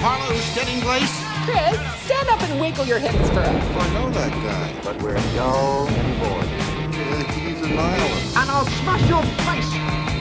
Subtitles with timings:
[0.00, 1.10] Harlow Steading Place?
[1.44, 1.74] Chris,
[2.04, 3.50] stand up and wiggle your hips for us.
[3.50, 4.72] I know that guy.
[4.84, 6.46] But we're young and bored.
[7.34, 8.36] He's a nihilist.
[8.36, 9.72] and I'll smash your face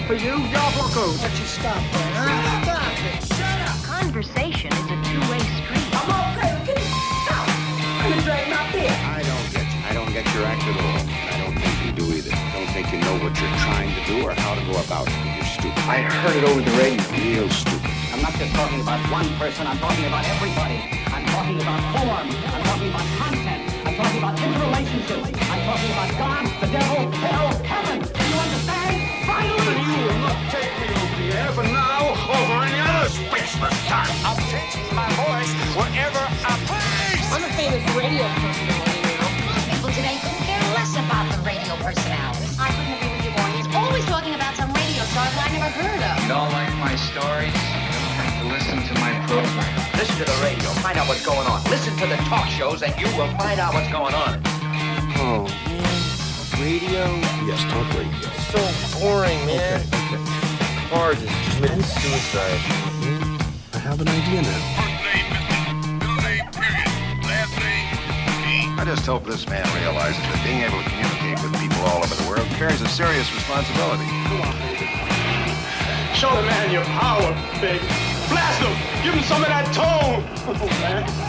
[0.07, 1.21] for you, Yarblocko.
[1.21, 2.57] But you stop it
[3.85, 5.87] Conversation is a two-way street.
[5.93, 6.65] I'm okay.
[6.65, 7.49] Get the out.
[8.01, 8.89] I'm gonna drag my beer.
[8.89, 9.81] I don't get you.
[9.89, 11.16] I don't get your act at all.
[12.87, 15.19] I think you know what you're trying to do or how to go about it.
[15.35, 15.83] You're stupid.
[15.91, 17.03] I heard it over the radio.
[17.19, 17.83] Real stupid.
[18.15, 20.79] I'm not just talking about one person, I'm talking about everybody.
[21.11, 26.11] I'm talking about form, I'm talking about content, I'm talking about interrelationships, I'm talking about
[26.15, 28.07] God, the devil, hell, heaven.
[28.07, 28.95] Do you understand?
[29.27, 29.75] Finally!
[29.83, 34.15] You will not take me over the air, but now over any other spaceless time.
[34.23, 37.27] I'm changing my voice wherever I please.
[37.35, 39.75] I'm a famous radio personality now.
[39.75, 42.46] People today couldn't care less about the radio personality.
[42.59, 43.49] I couldn't agree with you more.
[43.53, 46.17] He's always talking about some radio stars I never heard of.
[46.21, 47.53] You don't like my stories?
[47.53, 49.69] You don't have to listen to my program.
[49.93, 51.61] Listen to the radio, find out what's going on.
[51.69, 54.41] Listen to the talk shows, and you will find out what's going on.
[55.21, 55.85] Oh, man.
[56.57, 57.05] Radio?
[57.45, 58.25] Yes, talk radio.
[58.49, 58.59] So
[58.97, 59.77] boring, man.
[59.77, 60.89] Okay, okay.
[60.89, 62.57] Cars is committing suicide.
[63.05, 63.77] Hmm?
[63.77, 64.87] I have an idea now.
[68.79, 71.56] I just hope this man realizes that being able to communicate with people
[71.87, 74.05] all over the world carries a serious responsibility.
[76.13, 77.31] Show the man your power,
[77.61, 77.85] baby.
[78.29, 78.75] Blast him!
[79.03, 80.23] Give him some of that tone!
[80.49, 81.27] Oh, man.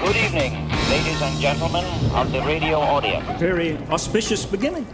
[0.00, 3.26] Good evening, ladies and gentlemen of the radio audience.
[3.38, 4.86] Very auspicious beginning.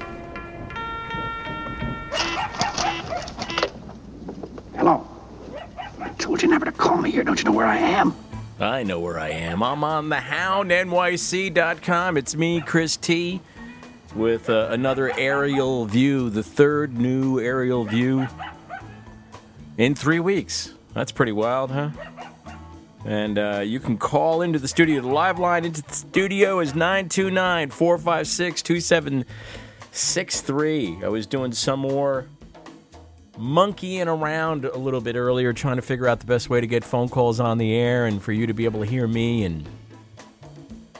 [6.90, 7.22] Call me here.
[7.22, 8.12] Don't you know where I am?
[8.58, 9.62] I know where I am.
[9.62, 12.16] I'm on the houndnyc.com.
[12.16, 13.40] It's me, Chris T,
[14.16, 18.26] with uh, another aerial view, the third new aerial view
[19.78, 20.74] in three weeks.
[20.92, 21.90] That's pretty wild, huh?
[23.04, 25.00] And uh, you can call into the studio.
[25.00, 31.04] The live line into the studio is 929 456 2763.
[31.04, 32.26] I was doing some more
[33.40, 36.84] monkeying around a little bit earlier, trying to figure out the best way to get
[36.84, 39.68] phone calls on the air and for you to be able to hear me and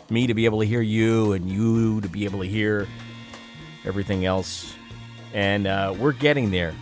[0.09, 2.89] me to be able to hear you and you to be able to hear
[3.85, 4.75] everything else.
[5.33, 6.75] And uh, we're getting there.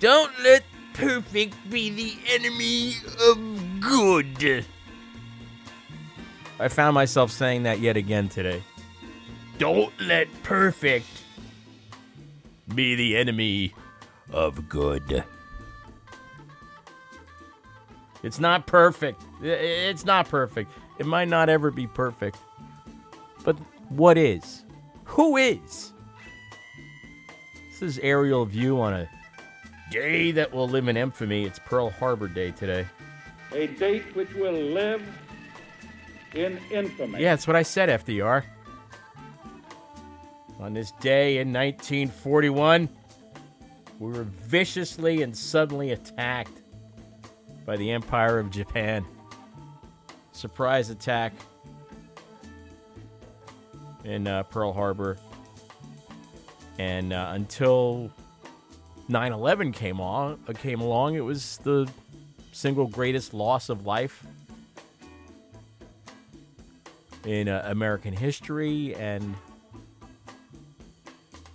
[0.00, 2.94] Don't let perfect be the enemy
[3.28, 4.64] of good.
[6.60, 8.62] I found myself saying that yet again today.
[9.58, 11.06] Don't let perfect
[12.74, 13.72] be the enemy
[14.32, 15.24] of good.
[18.22, 19.22] It's not perfect.
[19.42, 20.70] It's not perfect.
[20.98, 22.38] It might not ever be perfect.
[23.44, 23.56] But
[23.90, 24.64] what is?
[25.04, 25.92] Who is?
[27.70, 29.08] This is aerial view on a
[29.90, 31.44] day that will live in infamy.
[31.44, 32.86] It's Pearl Harbor Day today.
[33.52, 35.02] A date which will live
[36.34, 37.20] in infamy.
[37.20, 38.42] Yeah, that's what I said, FDR.
[40.60, 42.88] On this day in 1941,
[43.98, 46.62] we were viciously and suddenly attacked
[47.64, 49.04] by the Empire of Japan.
[50.32, 51.32] Surprise attack.
[54.04, 55.16] in uh, Pearl Harbor.
[56.78, 58.10] And uh, until
[59.08, 61.88] 9/11 came on, uh, came along, it was the
[62.52, 64.24] single greatest loss of life
[67.24, 69.34] in uh, American history, and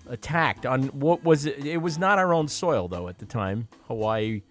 [0.09, 1.65] attacked on what was it?
[1.65, 3.67] It was not our own soil though at the time.
[3.87, 4.41] Hawaii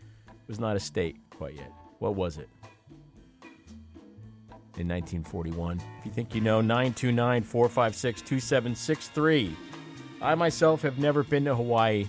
[0.47, 1.71] was not a state quite yet.
[1.99, 2.49] What was it?
[4.77, 5.83] In 1941.
[5.99, 9.57] If you think you know, 929 456 2763.
[10.23, 12.07] I myself have never been to Hawaii.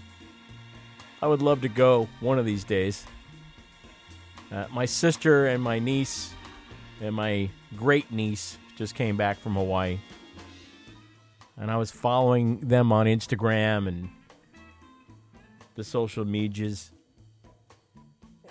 [1.22, 3.06] I would love to go one of these days.
[4.52, 6.34] Uh, my sister and my niece
[7.02, 10.00] and my great niece just came back from Hawaii.
[11.60, 14.10] And I was following them on Instagram and
[15.76, 16.92] the social medias.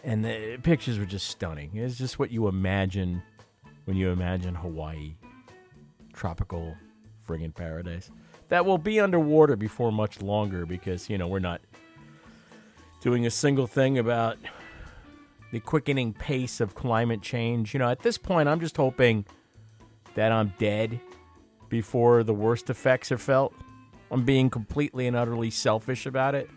[0.04, 1.70] And the pictures were just stunning.
[1.74, 3.22] It's just what you imagine
[3.86, 5.14] when you imagine Hawaii.
[6.12, 6.76] Tropical
[7.26, 8.10] friggin' paradise.
[8.48, 11.60] That will be underwater before much longer because, you know, we're not
[13.00, 14.36] doing a single thing about
[15.50, 17.72] the quickening pace of climate change.
[17.72, 19.24] You know, at this point, I'm just hoping
[20.14, 21.00] that I'm dead
[21.68, 23.54] before the worst effects are felt.
[24.10, 26.48] I'm being completely and utterly selfish about it.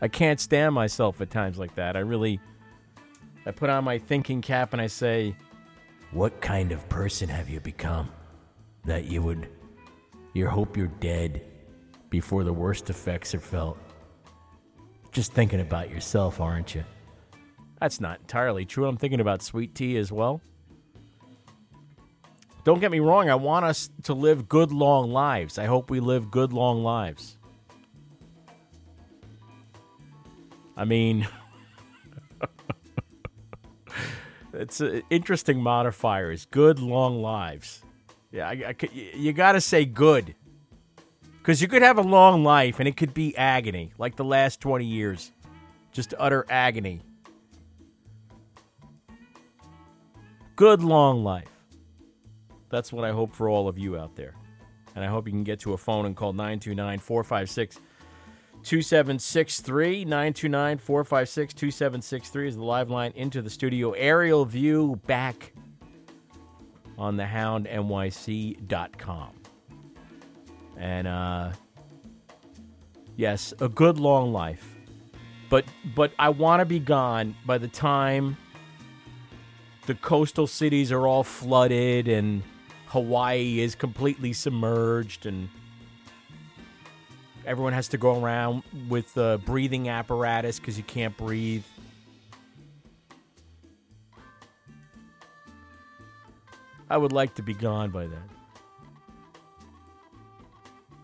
[0.00, 1.96] I can't stand myself at times like that.
[1.96, 2.40] I really
[3.44, 5.36] I put on my thinking cap and I say,
[6.12, 8.08] "What kind of person have you become
[8.84, 9.48] that you would
[10.32, 11.42] you hope you're dead
[12.08, 13.78] before the worst effects are felt?"
[15.10, 16.84] Just thinking about yourself, aren't you?
[17.80, 18.86] That's not entirely true.
[18.86, 20.40] I'm thinking about sweet tea as well.
[22.64, 25.58] Don't get me wrong, I want us to live good, long lives.
[25.58, 27.36] I hope we live good, long lives.
[30.76, 31.26] I mean,
[34.52, 36.46] it's an interesting modifiers.
[36.46, 37.82] Good, long lives.
[38.30, 40.34] Yeah, I, I, you got to say good.
[41.38, 44.60] Because you could have a long life and it could be agony, like the last
[44.60, 45.32] 20 years.
[45.90, 47.00] Just utter agony.
[50.54, 51.51] Good, long life.
[52.72, 54.34] That's what I hope for all of you out there.
[54.94, 57.76] And I hope you can get to a phone and call 929 456
[58.62, 60.06] 2763.
[60.06, 63.92] 929 456 2763 is the live line into the studio.
[63.92, 65.52] Aerial view back
[66.96, 69.30] on the houndnyc.com.
[70.78, 71.52] And uh
[73.16, 74.66] yes, a good long life.
[75.50, 78.38] But but I want to be gone by the time
[79.86, 82.42] the coastal cities are all flooded and
[82.92, 85.48] Hawaii is completely submerged and
[87.46, 91.64] everyone has to go around with the breathing apparatus because you can't breathe.
[96.90, 98.28] I would like to be gone by then.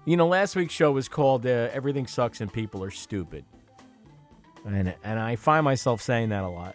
[0.05, 3.47] You know, last week's show was called uh, "Everything Sucks and People Are Stupid,"
[4.66, 6.75] and and I find myself saying that a lot.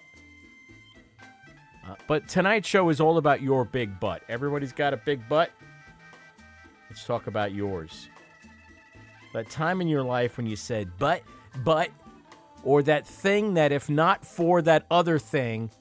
[1.87, 4.21] Uh, but tonight's show is all about your big butt.
[4.29, 5.51] Everybody's got a big butt.
[6.89, 8.07] Let's talk about yours.
[9.33, 11.23] That time in your life when you said, but,
[11.63, 11.89] but,
[12.63, 15.71] or that thing that if not for that other thing,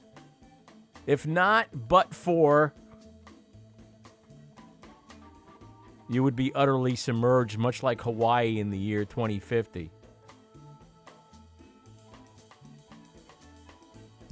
[1.05, 2.73] if not but for,
[6.09, 9.91] you would be utterly submerged, much like Hawaii in the year 2050.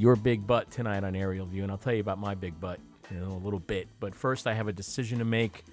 [0.02, 2.80] Your big butt tonight on Aerial View, and I'll tell you about my big butt
[3.12, 3.88] in a little bit.
[4.00, 5.64] But first, I have a decision to make.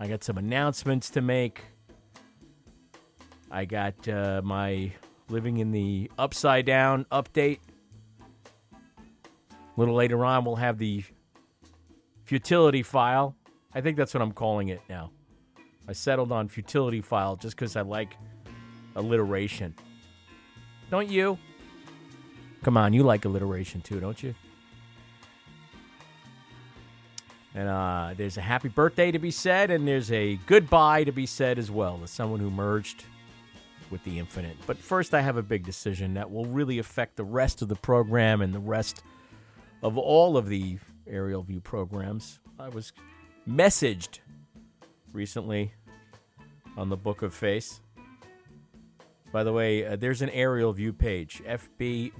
[0.00, 1.60] I got some announcements to make.
[3.50, 4.92] I got uh, my
[5.28, 7.58] living in the upside down update.
[8.72, 8.76] A
[9.76, 11.04] little later on, we'll have the
[12.24, 13.36] futility file.
[13.74, 15.10] I think that's what I'm calling it now.
[15.86, 18.16] I settled on futility file just because I like
[18.96, 19.74] alliteration.
[20.90, 21.38] Don't you?
[22.62, 24.34] Come on, you like alliteration too, don't you?
[27.54, 31.26] And uh, there's a happy birthday to be said, and there's a goodbye to be
[31.26, 33.04] said as well to someone who merged
[33.90, 34.56] with the infinite.
[34.66, 37.76] But first, I have a big decision that will really affect the rest of the
[37.76, 39.02] program and the rest
[39.82, 42.38] of all of the aerial view programs.
[42.58, 42.92] I was
[43.48, 44.20] messaged
[45.12, 45.72] recently
[46.76, 47.80] on the Book of Face
[49.32, 52.16] by the way, uh, there's an aerial view page, fb.me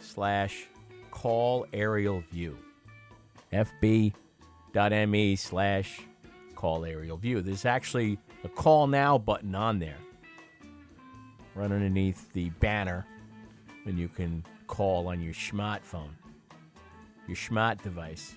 [0.00, 0.66] slash
[1.10, 2.56] call aerial view.
[3.52, 6.00] fb.me slash
[6.56, 7.40] call aerial view.
[7.40, 9.98] There's actually a call now button on there,
[11.54, 13.06] right underneath the banner,
[13.86, 16.10] and you can call on your smartphone,
[17.28, 18.34] your smart device.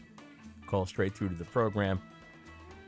[0.68, 2.00] call straight through to the program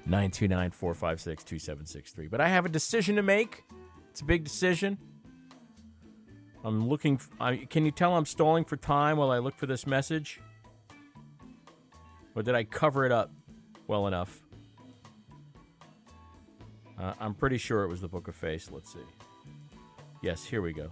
[0.07, 2.27] 929 456 2763.
[2.27, 3.63] But I have a decision to make.
[4.09, 4.97] It's a big decision.
[6.63, 7.19] I'm looking.
[7.69, 10.39] can you tell I'm stalling for time while I look for this message?
[12.35, 13.31] Or did I cover it up
[13.87, 14.41] well enough?
[16.99, 18.71] Uh, I'm pretty sure it was the Book of Face.
[18.71, 18.99] Let's see.
[20.21, 20.89] Yes, here we go.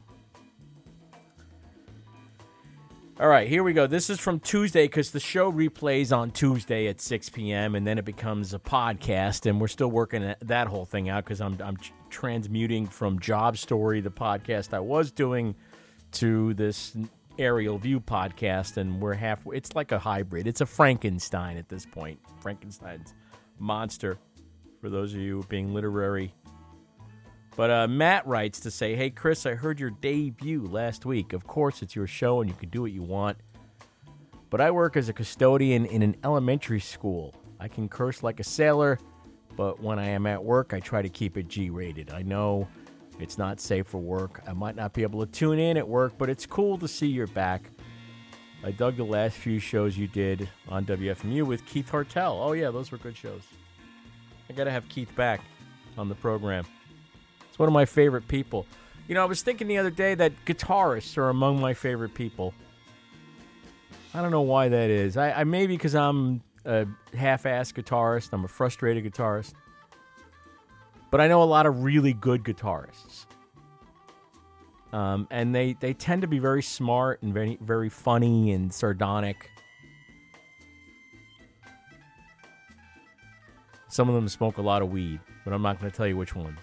[3.17, 3.87] All right, here we go.
[3.87, 7.75] This is from Tuesday because the show replays on Tuesday at 6 p.m.
[7.75, 11.39] and then it becomes a podcast, and we're still working that whole thing out because
[11.39, 11.77] I'm I'm
[12.09, 15.55] transmuting from Job Story, the podcast I was doing,
[16.11, 16.97] to this
[17.39, 19.55] aerial view podcast, and we're halfway.
[19.55, 20.45] It's like a hybrid.
[20.45, 22.19] It's a Frankenstein at this point.
[22.41, 23.13] Frankenstein's
[23.59, 24.17] monster.
[24.81, 26.33] For those of you being literary
[27.55, 31.33] but uh, Matt writes to say, Hey, Chris, I heard your debut last week.
[31.33, 33.37] Of course, it's your show and you can do what you want.
[34.49, 37.33] But I work as a custodian in an elementary school.
[37.59, 38.99] I can curse like a sailor,
[39.55, 42.11] but when I am at work, I try to keep it G rated.
[42.13, 42.67] I know
[43.19, 44.41] it's not safe for work.
[44.47, 47.07] I might not be able to tune in at work, but it's cool to see
[47.07, 47.69] you're back.
[48.63, 52.39] I dug the last few shows you did on WFMU with Keith Hartel.
[52.41, 53.43] Oh, yeah, those were good shows.
[54.49, 55.41] I got to have Keith back
[55.97, 56.65] on the program.
[57.57, 58.65] One of my favorite people.
[59.07, 62.53] You know, I was thinking the other day that guitarists are among my favorite people.
[64.13, 65.17] I don't know why that is.
[65.17, 68.29] I, I maybe because I'm a half-ass guitarist.
[68.31, 69.53] I'm a frustrated guitarist.
[71.11, 73.25] But I know a lot of really good guitarists.
[74.91, 79.49] Um, and they, they tend to be very smart and very very funny and sardonic.
[83.89, 86.17] Some of them smoke a lot of weed, but I'm not going to tell you
[86.17, 86.59] which ones.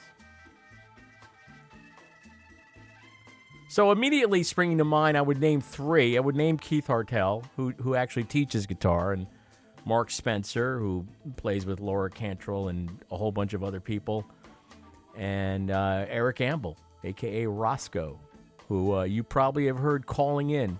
[3.73, 6.19] So immediately springing to mind, I would name three.
[6.19, 9.27] I would name Keith Hartell, who who actually teaches guitar, and
[9.87, 11.07] Mark Spencer, who
[11.39, 14.27] plays with Laura Cantrell and a whole bunch of other people,
[15.17, 18.21] and uh, Eric Ambel, aka Roscoe,
[18.69, 20.79] who uh, you probably have heard calling in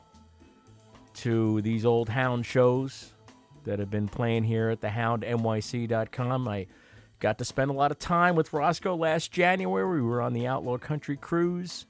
[1.15, 3.15] to these old Hound shows
[3.65, 6.47] that have been playing here at the HoundNYC.com.
[6.47, 6.67] I
[7.21, 10.03] got to spend a lot of time with Roscoe last January.
[10.03, 11.87] We were on the Outlaw Country Cruise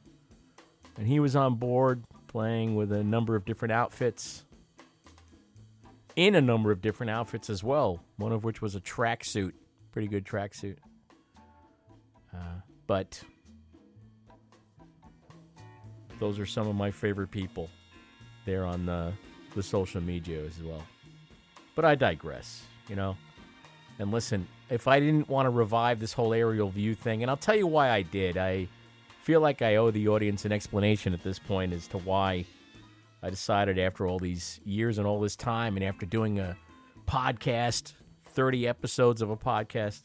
[0.96, 4.44] and he was on board playing with a number of different outfits.
[6.14, 9.52] In a number of different outfits as well one of which was a tracksuit.
[9.92, 10.76] Pretty good tracksuit.
[12.32, 13.20] Uh, but
[16.18, 17.68] those are some of my favorite people
[18.44, 19.12] there on the,
[19.54, 20.84] the social media as well.
[21.75, 23.16] But i digress you know?
[23.99, 27.37] And listen if i didn't want to revive this whole aerial view thing and i'll
[27.37, 28.37] tell you why i did.
[28.37, 28.68] I
[29.22, 32.44] feel like I owe the audience an explanation at this point as to why
[33.22, 36.56] I decided after all these years and all this time and after doing a
[37.06, 37.92] podcast,
[38.24, 40.02] 30 episodes of a podcast,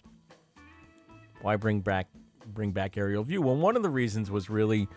[1.41, 2.07] why bring back
[2.53, 3.41] bring back aerial view?
[3.41, 4.87] Well, one of the reasons was really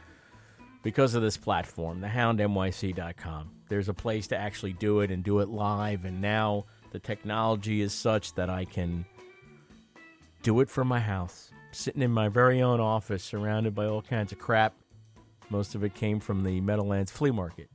[0.83, 3.51] because of this platform, the houndnyc.com.
[3.71, 7.81] There's a place to actually do it and do it live and now the technology
[7.81, 9.07] is such that I can
[10.43, 14.33] do it from my house sitting in my very own office surrounded by all kinds
[14.33, 14.75] of crap.
[15.51, 17.71] Most of it came from the Meadowlands Flea Market.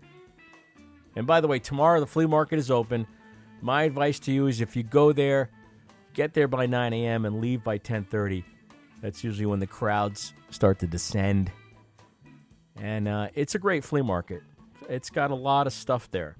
[1.15, 3.07] And by the way, tomorrow the flea market is open.
[3.61, 5.49] My advice to you is if you go there,
[6.13, 7.25] get there by 9 a.m.
[7.25, 8.43] and leave by 10:30.
[9.01, 11.51] That's usually when the crowds start to descend.
[12.77, 14.41] And uh, it's a great flea market.
[14.89, 16.35] It's got a lot of stuff there.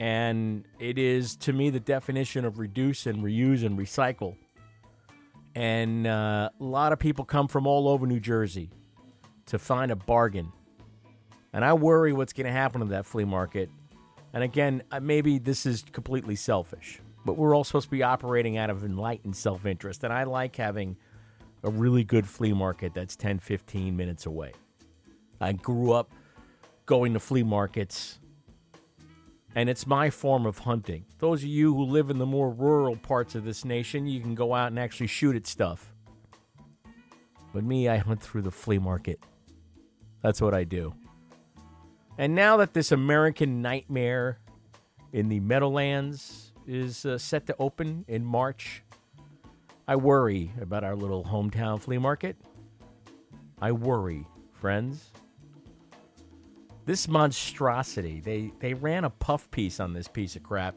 [0.00, 4.36] And it is, to me, the definition of reduce and reuse and recycle
[5.54, 8.70] and uh, a lot of people come from all over New Jersey
[9.46, 10.52] to find a bargain.
[11.52, 13.70] And I worry what's going to happen to that flea market.
[14.32, 18.56] And again, uh, maybe this is completely selfish, but we're all supposed to be operating
[18.56, 20.02] out of enlightened self interest.
[20.02, 20.96] And I like having
[21.62, 24.52] a really good flea market that's 10, 15 minutes away.
[25.40, 26.10] I grew up
[26.86, 28.18] going to flea markets
[29.54, 31.04] and it's my form of hunting.
[31.18, 34.34] Those of you who live in the more rural parts of this nation, you can
[34.34, 35.94] go out and actually shoot at stuff.
[37.52, 39.20] But me, I hunt through the flea market.
[40.22, 40.94] That's what I do.
[42.18, 44.38] And now that this American nightmare
[45.12, 48.82] in the Meadowlands is uh, set to open in March,
[49.86, 52.36] I worry about our little hometown flea market.
[53.60, 55.10] I worry, friends.
[56.86, 60.74] This monstrosity, they, they ran a puff piece on this piece of crap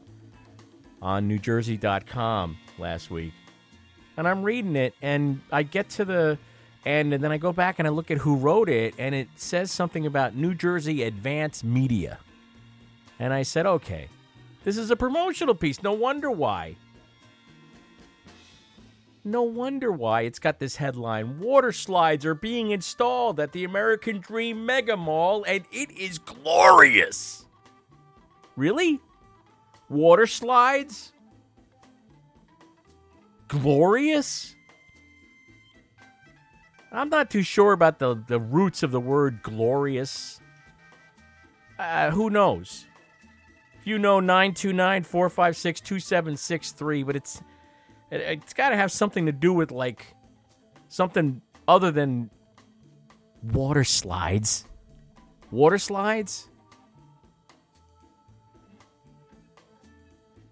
[1.02, 3.32] on NewJersey.com last week.
[4.16, 6.38] And I'm reading it, and I get to the
[6.86, 9.28] end, and then I go back and I look at who wrote it, and it
[9.36, 12.18] says something about New Jersey Advance Media.
[13.18, 14.08] And I said, okay,
[14.64, 15.82] This is a promotional piece.
[15.82, 16.76] No wonder why.
[19.24, 24.20] No wonder why it's got this headline Water slides are being installed at the American
[24.20, 27.44] Dream Mega Mall, and it is glorious.
[28.56, 29.00] Really?
[29.88, 31.12] Water slides?
[33.48, 34.54] Glorious?
[36.90, 40.40] I'm not too sure about the, the roots of the word glorious.
[41.78, 42.86] Uh, who knows?
[43.78, 47.42] If you know 929 456 2763, but it's
[48.10, 50.14] it, it's got to have something to do with like
[50.88, 52.30] something other than
[53.42, 54.64] water slides.
[55.50, 56.48] Water slides?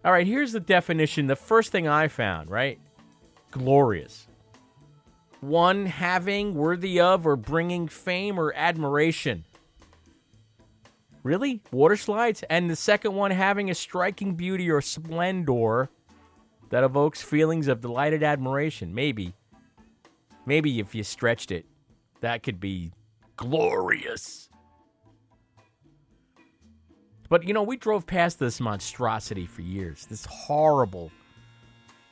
[0.04, 1.26] All right, here's the definition.
[1.26, 2.78] The first thing I found, right?
[3.50, 4.28] Glorious.
[5.40, 9.44] One having, worthy of, or bringing fame or admiration.
[11.24, 11.60] Really?
[11.72, 12.44] Water slides?
[12.48, 15.90] And the second one having a striking beauty or splendor
[16.70, 18.94] that evokes feelings of delighted admiration.
[18.94, 19.34] Maybe.
[20.44, 21.66] Maybe if you stretched it,
[22.20, 22.92] that could be
[23.36, 24.48] glorious.
[27.28, 30.06] But you know, we drove past this monstrosity for years.
[30.06, 31.10] This horrible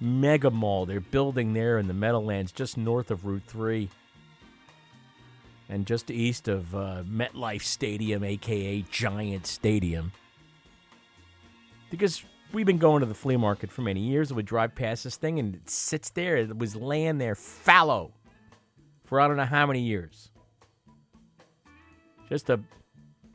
[0.01, 3.89] mega mall they're building there in the Meadowlands, just north of Route 3
[5.69, 10.13] and just east of uh, MetLife Stadium, aka Giant Stadium.
[11.91, 14.33] Because we've been going to the flea market for many years.
[14.33, 16.37] We drive past this thing and it sits there.
[16.37, 18.13] It was laying there fallow
[19.05, 20.31] for I don't know how many years.
[22.29, 22.61] Just a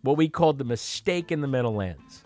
[0.02, 2.24] what we called the mistake in the Meadowlands.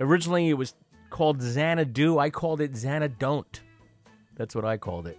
[0.00, 0.74] Originally, it was
[1.10, 2.18] called Xanadu.
[2.18, 3.60] I called it Xanadont.
[4.34, 5.18] That's what I called it.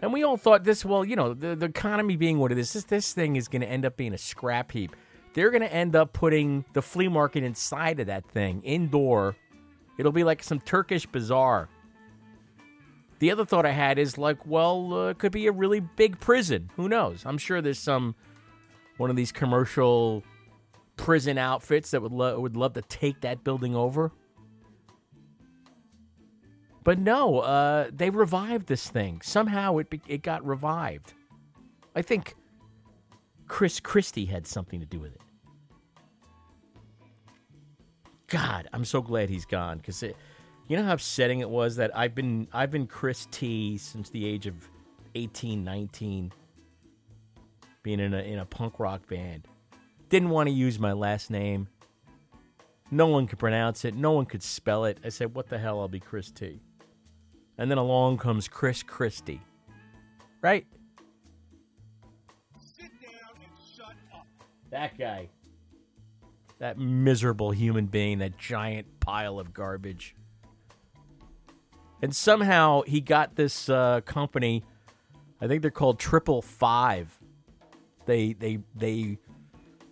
[0.00, 2.72] And we all thought this, well, you know, the, the economy being what it is,
[2.72, 4.94] this, this thing is going to end up being a scrap heap.
[5.34, 9.36] They're going to end up putting the flea market inside of that thing, indoor.
[9.98, 11.68] It'll be like some Turkish bazaar.
[13.18, 16.20] The other thought I had is like, well, uh, it could be a really big
[16.20, 16.70] prison.
[16.76, 17.24] Who knows?
[17.26, 18.14] I'm sure there's some
[18.96, 20.22] one of these commercial
[20.96, 24.12] prison outfits that would lo- would love to take that building over.
[26.84, 29.20] But no, uh, they revived this thing.
[29.22, 31.12] Somehow it be- it got revived.
[31.94, 32.34] I think
[33.48, 35.20] Chris Christie had something to do with it.
[38.28, 40.04] God, I'm so glad he's gone because.
[40.68, 44.26] You know how upsetting it was that I've been I've been Chris T since the
[44.26, 44.54] age of
[45.14, 46.30] 18, 19,
[47.82, 49.48] being in a in a punk rock band.
[50.10, 51.68] Didn't want to use my last name.
[52.90, 53.94] No one could pronounce it.
[53.94, 54.98] No one could spell it.
[55.02, 55.80] I said, "What the hell?
[55.80, 56.60] I'll be Chris T."
[57.56, 59.40] And then along comes Chris Christie,
[60.42, 60.66] right?
[64.70, 65.28] That guy.
[66.58, 70.14] That miserable human being, that giant pile of garbage.
[72.02, 74.64] And somehow he got this uh, company,
[75.40, 77.16] I think they're called Triple Five.
[78.06, 79.18] They they they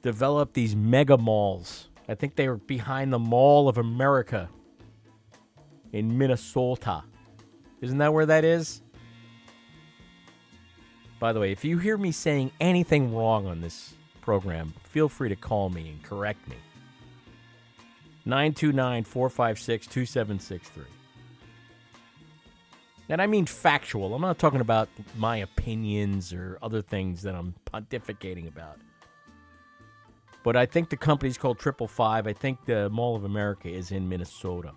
[0.02, 1.88] developed these mega malls.
[2.08, 4.48] I think they were behind the Mall of America
[5.92, 7.02] in Minnesota.
[7.80, 8.82] Isn't that where that is?
[11.18, 13.94] By the way, if you hear me saying anything wrong on this
[14.26, 16.56] program, feel free to call me and correct me.
[18.24, 20.84] 929 456 2763.
[23.08, 24.12] And I mean factual.
[24.16, 28.80] I'm not talking about my opinions or other things that I'm pontificating about.
[30.42, 32.26] But I think the company's called Triple Five.
[32.26, 34.72] I think the Mall of America is in Minnesota.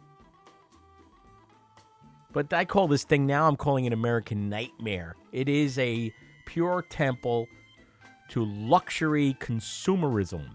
[2.31, 5.15] But I call this thing now, I'm calling it American Nightmare.
[5.31, 6.13] It is a
[6.45, 7.47] pure temple
[8.29, 10.45] to luxury consumerism.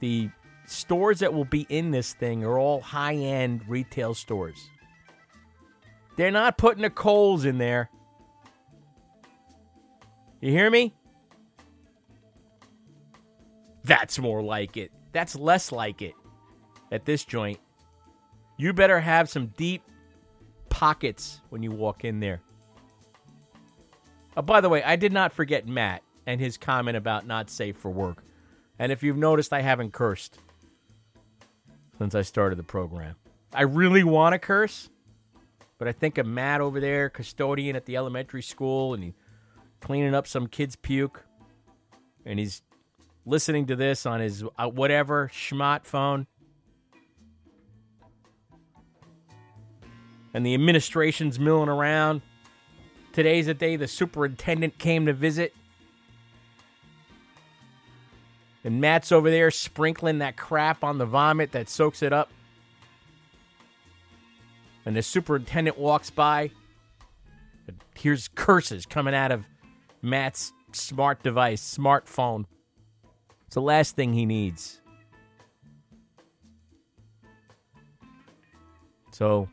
[0.00, 0.30] The
[0.66, 4.70] stores that will be in this thing are all high end retail stores.
[6.16, 7.90] They're not putting the Kohl's in there.
[10.40, 10.94] You hear me?
[13.84, 14.90] That's more like it.
[15.12, 16.14] That's less like it
[16.92, 17.58] at this joint.
[18.56, 19.82] You better have some deep
[20.68, 22.40] pockets when you walk in there.
[24.36, 27.76] Oh, by the way, I did not forget Matt and his comment about not safe
[27.76, 28.22] for work.
[28.78, 30.38] And if you've noticed, I haven't cursed
[31.98, 33.16] since I started the program.
[33.52, 34.88] I really want to curse,
[35.76, 39.14] but I think of Matt over there, custodian at the elementary school, and he's
[39.80, 41.24] cleaning up some kid's puke,
[42.24, 42.62] and he's
[43.26, 46.28] listening to this on his uh, whatever schmott phone.
[50.32, 52.22] And the administration's milling around.
[53.12, 55.52] Today's the day the superintendent came to visit.
[58.64, 62.30] And Matt's over there sprinkling that crap on the vomit that soaks it up.
[64.84, 66.50] And the superintendent walks by.
[67.94, 69.44] Hears curses coming out of
[70.02, 72.46] Matt's smart device, smartphone.
[73.46, 74.80] It's the last thing he needs.
[79.10, 79.48] So,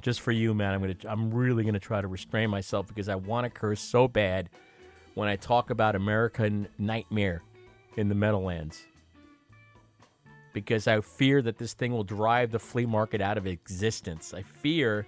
[0.00, 3.16] just for you, man, I'm gonna I'm really gonna try to restrain myself because I
[3.16, 4.48] want to curse so bad
[5.14, 7.42] when I talk about American Nightmare
[7.96, 8.82] in the Meadowlands.
[10.52, 14.34] Because I fear that this thing will drive the flea market out of existence.
[14.34, 15.06] I fear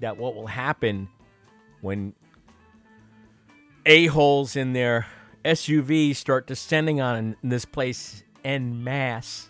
[0.00, 1.08] that what will happen
[1.80, 2.14] when
[3.84, 5.06] a-holes in their
[5.44, 9.48] SUVs start descending on this place en masse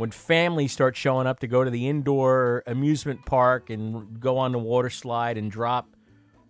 [0.00, 4.50] when families start showing up to go to the indoor amusement park and go on
[4.50, 5.88] the water slide and drop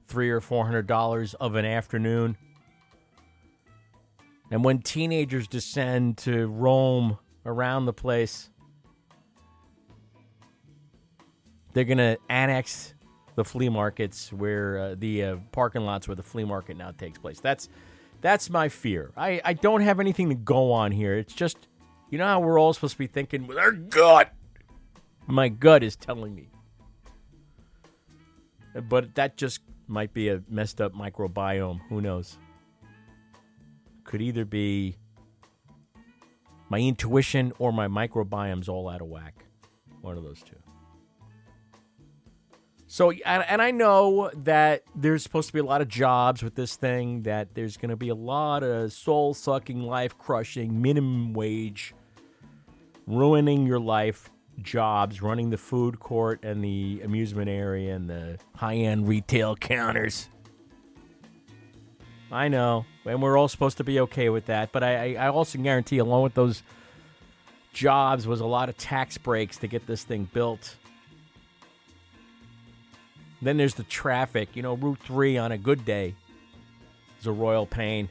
[0.07, 2.37] three or four hundred dollars of an afternoon,
[4.51, 8.51] and when teenagers descend to roam around the place,
[11.73, 12.95] they're gonna annex
[13.37, 17.19] the flea markets where uh, the uh, parking lots where the flea market now takes
[17.19, 17.41] place.
[17.41, 17.69] That's
[18.21, 19.13] that's my fear.
[19.17, 21.17] I, I don't have anything to go on here.
[21.17, 21.69] It's just
[22.11, 24.33] you know how we're all supposed to be thinking with our gut?
[25.27, 26.49] My gut is telling me.
[28.89, 31.81] But that just might be a messed up microbiome.
[31.89, 32.37] Who knows?
[34.05, 34.97] Could either be
[36.69, 39.45] my intuition or my microbiome's all out of whack.
[40.01, 40.57] One of those two.
[42.87, 46.75] So, and, I know that there's supposed to be a lot of jobs with this
[46.75, 51.95] thing, that there's going to be a lot of soul sucking, life crushing, minimum wage
[53.07, 54.31] ruining your life
[54.63, 60.29] jobs running the food court and the amusement area and the high-end retail counters
[62.31, 65.59] i know and we're all supposed to be okay with that but i, I also
[65.59, 66.63] guarantee along with those
[67.73, 70.77] jobs was a lot of tax breaks to get this thing built
[73.43, 76.15] then there's the traffic you know route 3 on a good day
[77.21, 78.09] is a royal pain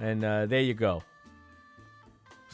[0.00, 1.02] and uh, there you go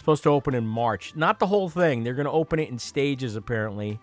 [0.08, 1.14] supposed to open in March.
[1.16, 2.02] Not the whole thing.
[2.02, 4.00] They're going to open it in stages, apparently.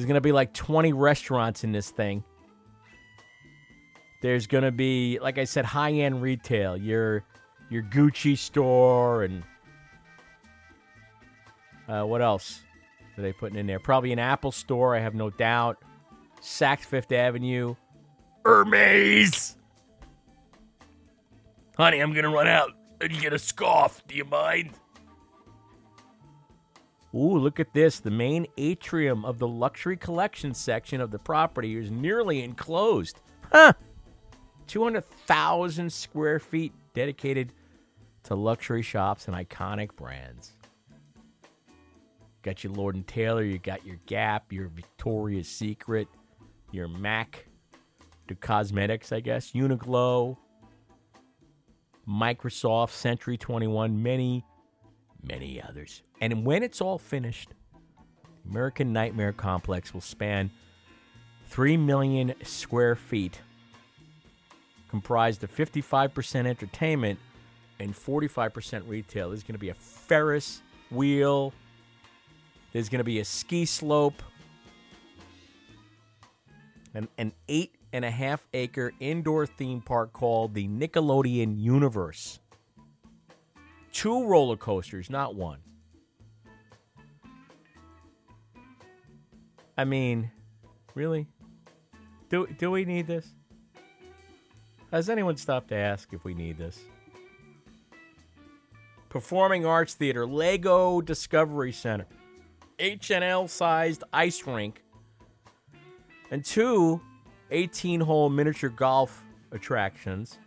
[0.00, 2.24] There's going to be like 20 restaurants in this thing.
[4.22, 6.74] There's going to be, like I said, high end retail.
[6.74, 7.22] Your,
[7.68, 9.42] your Gucci store and.
[11.86, 12.62] Uh, what else
[13.18, 13.78] are they putting in there?
[13.78, 15.76] Probably an Apple store, I have no doubt.
[16.40, 17.74] Saks Fifth Avenue.
[18.46, 19.58] Hermes!
[21.76, 22.70] Honey, I'm to run out
[23.02, 24.02] and get a scarf.
[24.08, 24.70] Do you mind?
[27.14, 28.00] Ooh, look at this.
[28.00, 33.20] The main atrium of the luxury collection section of the property is nearly enclosed.
[33.52, 33.72] Huh.
[34.68, 37.52] 200,000 square feet dedicated
[38.22, 40.52] to luxury shops and iconic brands.
[42.42, 46.08] Got your Lord and Taylor, you got your Gap, your Victoria's Secret,
[46.70, 47.46] your Mac,
[48.28, 50.36] the cosmetics, I guess, Uniqlo,
[52.08, 54.44] Microsoft, Century 21, many,
[55.22, 56.02] many others.
[56.20, 57.50] And when it's all finished,
[58.48, 60.50] American Nightmare Complex will span
[61.48, 63.40] 3 million square feet,
[64.88, 67.18] comprised of 55% entertainment
[67.78, 69.30] and 45% retail.
[69.30, 71.52] There's going to be a Ferris wheel,
[72.72, 74.22] there's going to be a ski slope,
[76.94, 82.38] and an eight and a half acre indoor theme park called the Nickelodeon Universe.
[83.92, 85.58] Two roller coasters, not one.
[89.76, 90.30] I mean,
[90.94, 91.26] really?
[92.28, 93.32] Do, do we need this?
[94.92, 96.80] Has anyone stopped to ask if we need this?
[99.08, 102.06] Performing Arts Theater, Lego Discovery Center,
[102.78, 104.82] NHL sized ice rink,
[106.30, 107.00] and two
[107.50, 110.38] 18 hole miniature golf attractions.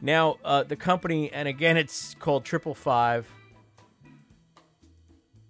[0.00, 3.26] Now, uh, the company, and again, it's called Triple Five.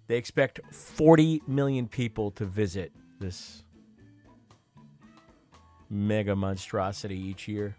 [0.07, 3.63] They expect 40 million people to visit this
[5.89, 7.75] mega monstrosity each year.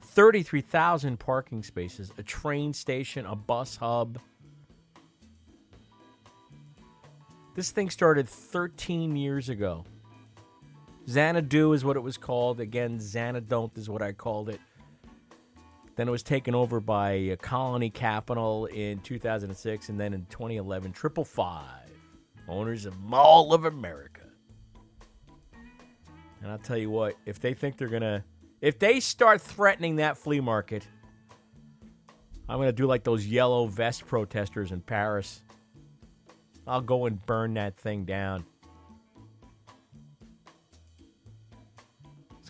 [0.00, 4.18] 33,000 parking spaces, a train station, a bus hub.
[7.54, 9.84] This thing started 13 years ago.
[11.08, 12.60] Xanadu is what it was called.
[12.60, 14.60] Again, Xanadont is what I called it.
[15.96, 21.24] Then it was taken over by Colony Capital in 2006, and then in 2011, Triple
[21.24, 21.90] Five.
[22.48, 24.20] owners of Mall of America.
[26.42, 28.22] And I'll tell you what, if they think they're to,
[28.60, 30.86] if they start threatening that flea market,
[32.48, 35.42] I'm to do like those yellow vest protesters in Paris.
[36.66, 38.44] I'll go and burn that thing down.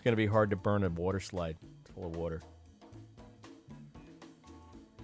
[0.05, 1.57] Going to be hard to burn a water slide
[1.93, 2.41] full of water.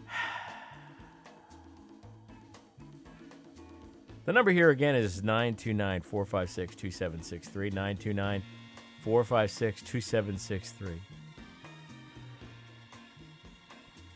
[4.24, 7.70] The number here again is 929 456 2763.
[7.72, 8.44] 929
[9.04, 11.02] 456 2763.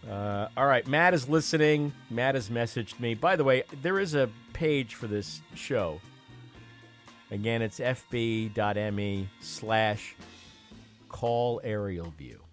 [0.07, 1.91] Uh, all right, Matt is listening.
[2.11, 3.15] Matt has messaged me.
[3.15, 5.99] By the way, there is a page for this show.
[7.31, 10.15] Again, it's fb.me slash
[11.15, 12.43] call aerial view.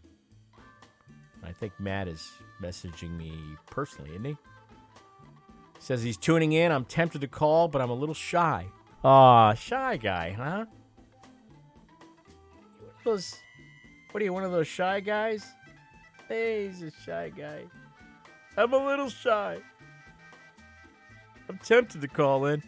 [1.43, 2.31] I think Matt is
[2.63, 4.37] messaging me personally, isn't he?
[5.81, 6.71] Says he's tuning in.
[6.71, 8.69] I'm tempted to call, but I'm a little shy.
[9.03, 10.67] Aw, shy guy, huh?
[13.05, 13.35] Those,
[14.13, 15.45] what are you, one of those shy guys?
[16.29, 17.65] Hey, he's a shy guy.
[18.57, 19.59] I'm a little shy.
[21.49, 22.63] I'm tempted to call in.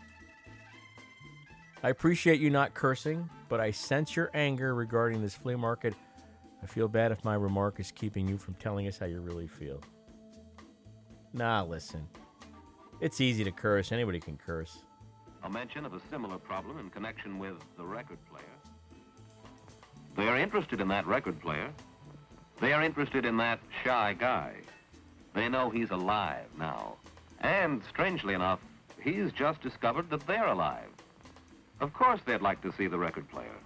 [1.84, 5.94] I appreciate you not cursing, but I sense your anger regarding this flea market.
[6.60, 9.46] I feel bad if my remark is keeping you from telling us how you really
[9.46, 9.80] feel.
[11.32, 12.04] Nah, listen.
[13.00, 13.92] It's easy to curse.
[13.92, 14.78] Anybody can curse.
[15.44, 18.42] A mention of a similar problem in connection with the record player.
[20.16, 21.70] They are interested in that record player.
[22.60, 24.54] They are interested in that shy guy.
[25.32, 26.96] They know he's alive now.
[27.38, 28.58] And strangely enough,
[29.00, 30.88] he's just discovered that they're alive.
[31.80, 33.56] Of course they'd like to see the record player.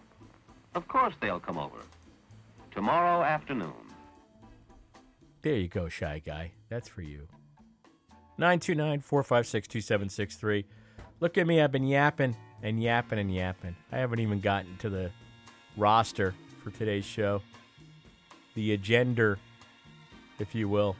[0.74, 1.78] Of course they'll come over.
[2.70, 3.72] Tomorrow afternoon.
[5.42, 6.52] There you go, shy guy.
[6.68, 7.28] That's for you.
[8.38, 10.64] 929 456 2763.
[11.20, 11.60] Look at me.
[11.60, 13.76] I've been yapping and yapping and yapping.
[13.90, 15.10] I haven't even gotten to the
[15.76, 17.42] roster for today's show.
[18.54, 19.36] The agenda,
[20.38, 20.96] if you will.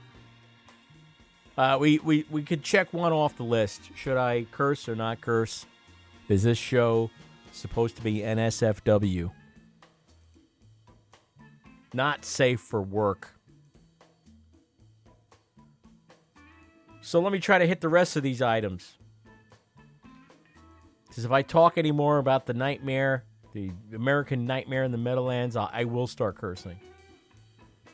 [1.56, 3.90] Uh, we, we, we could check one off the list.
[3.96, 5.66] Should I curse or not curse?
[6.28, 7.10] Is this show
[7.52, 9.30] supposed to be NSFW?
[11.94, 13.34] Not safe for work.
[17.00, 18.98] So let me try to hit the rest of these items.
[21.08, 25.56] Because if I talk any more about the nightmare, the American nightmare in the Meadowlands,
[25.56, 26.78] I, I will start cursing.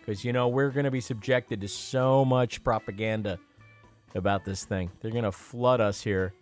[0.00, 3.38] Because, you know, we're going to be subjected to so much propaganda
[4.16, 4.90] about this thing.
[5.00, 6.34] They're going to flood us here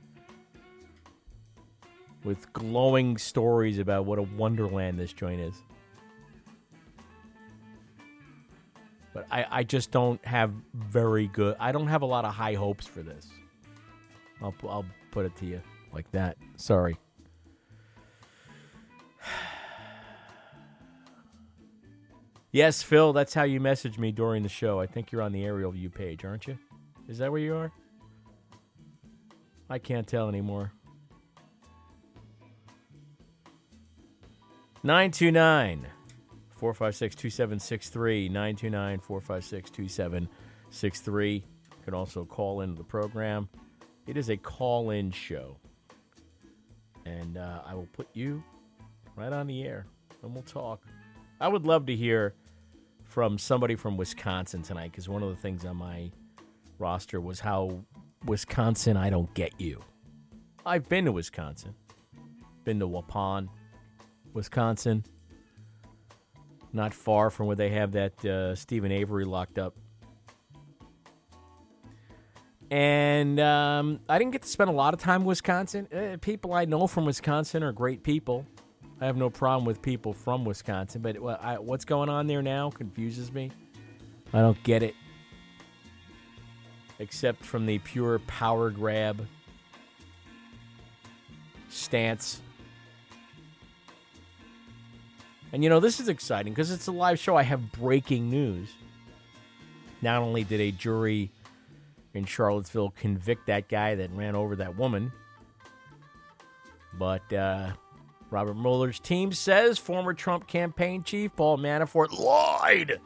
[2.24, 5.54] with glowing stories about what a wonderland this joint is.
[9.12, 11.56] But I, I just don't have very good.
[11.60, 13.28] I don't have a lot of high hopes for this.
[14.40, 15.60] I'll, I'll put it to you
[15.92, 16.36] like that.
[16.56, 16.96] Sorry.
[22.54, 24.78] Yes, Phil, that's how you message me during the show.
[24.78, 26.58] I think you're on the aerial view page, aren't you?
[27.08, 27.72] Is that where you are?
[29.70, 30.70] I can't tell anymore.
[34.84, 35.86] 929
[36.56, 38.28] 456 2763.
[38.28, 41.34] 929 456 2763.
[41.34, 41.42] You
[41.84, 43.48] can also call into the program.
[44.06, 45.56] It is a call in show.
[47.04, 48.42] And uh, I will put you
[49.16, 49.86] right on the air
[50.22, 50.82] and we'll talk.
[51.40, 52.34] I would love to hear
[53.04, 56.10] from somebody from Wisconsin tonight because one of the things on my
[56.78, 57.84] roster was how
[58.24, 59.80] Wisconsin, I don't get you.
[60.64, 61.74] I've been to Wisconsin,
[62.64, 63.48] been to Waupun,
[64.34, 65.04] Wisconsin,
[66.72, 69.74] not far from where they have that uh, Steven Avery locked up.
[72.70, 75.86] And um, I didn't get to spend a lot of time in Wisconsin.
[75.92, 78.46] Uh, people I know from Wisconsin are great people.
[78.98, 82.70] I have no problem with people from Wisconsin, but I, what's going on there now
[82.70, 83.50] confuses me.
[84.32, 84.94] I don't get it.
[86.98, 89.26] Except from the pure power grab
[91.68, 92.40] stance.
[95.52, 97.36] And you know, this is exciting because it's a live show.
[97.36, 98.70] I have breaking news.
[100.00, 101.30] Not only did a jury
[102.14, 105.12] in Charlottesville convict that guy that ran over that woman,
[106.98, 107.72] but uh,
[108.30, 112.98] Robert Mueller's team says former Trump campaign chief Paul Manafort lied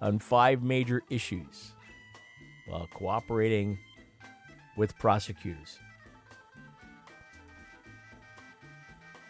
[0.00, 1.72] on five major issues
[2.66, 3.78] while cooperating
[4.76, 5.78] with prosecutors.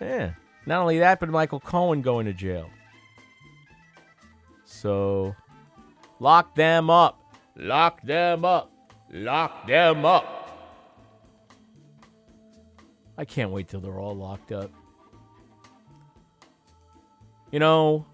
[0.01, 0.33] Yeah.
[0.67, 2.71] Not only that, but Michael Cohen going to jail.
[4.65, 5.35] So,
[6.21, 7.21] lock them up.
[7.57, 8.73] Lock them up.
[9.11, 10.39] Lock them up.
[13.19, 14.71] I can't wait till they're all locked up.
[17.51, 18.07] You know,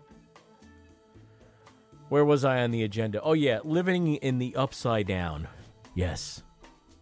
[2.09, 3.23] where was I on the agenda?
[3.23, 5.47] Oh, yeah, living in the upside down.
[5.95, 6.43] Yes,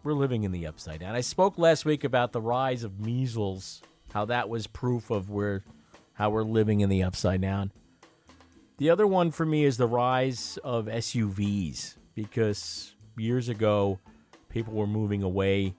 [0.03, 1.15] we're living in the upside down.
[1.15, 3.81] I spoke last week about the rise of measles,
[4.12, 5.64] how that was proof of where
[6.14, 7.71] how we're living in the upside down.
[8.79, 13.99] The other one for me is the rise of SUVs because years ago
[14.49, 15.75] people were moving away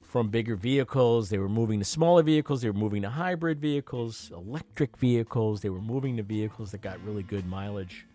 [0.00, 1.28] from bigger vehicles.
[1.28, 2.62] They were moving to smaller vehicles.
[2.62, 5.60] They were moving to hybrid vehicles, electric vehicles.
[5.60, 8.06] They were moving to vehicles that got really good mileage.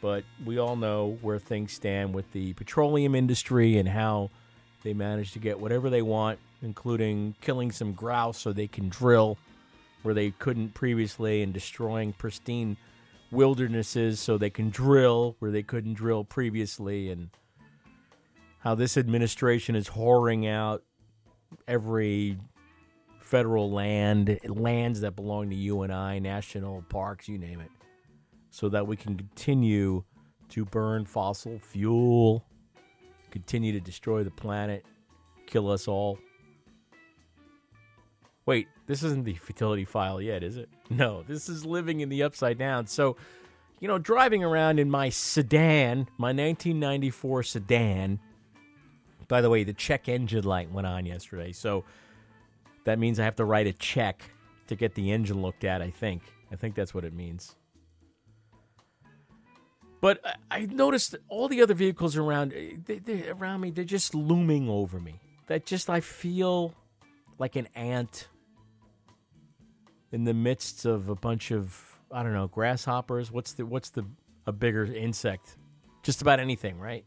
[0.00, 4.30] But we all know where things stand with the petroleum industry and how
[4.82, 9.38] they manage to get whatever they want, including killing some grouse so they can drill
[10.02, 12.76] where they couldn't previously and destroying pristine
[13.30, 17.30] wildernesses so they can drill where they couldn't drill previously and
[18.60, 20.82] how this administration is whoring out
[21.68, 22.38] every
[23.20, 27.70] federal land, lands that belong to you and I, national parks, you name it,
[28.50, 30.04] so that we can continue
[30.50, 32.44] to burn fossil fuel,
[33.30, 34.84] continue to destroy the planet,
[35.46, 36.18] kill us all.
[38.46, 40.68] Wait, this isn't the fertility file yet, is it?
[40.88, 42.86] No, this is living in the upside down.
[42.86, 43.16] So,
[43.80, 48.20] you know, driving around in my sedan, my 1994 sedan,
[49.26, 51.84] by the way, the check engine light went on yesterday, so
[52.84, 54.22] that means I have to write a check
[54.68, 55.82] to get the engine looked at.
[55.82, 56.22] I think.
[56.52, 57.56] I think that's what it means.
[60.00, 60.20] But
[60.52, 63.70] I, noticed all the other vehicles around eh, they, they, around me.
[63.72, 65.18] They're just looming over me.
[65.48, 66.74] That just I feel
[67.38, 68.28] like an ant
[70.16, 71.78] in the midst of a bunch of
[72.10, 73.30] I don't know grasshoppers.
[73.30, 74.06] What's the what's the
[74.46, 75.58] a bigger insect?
[76.02, 77.04] Just about anything, right?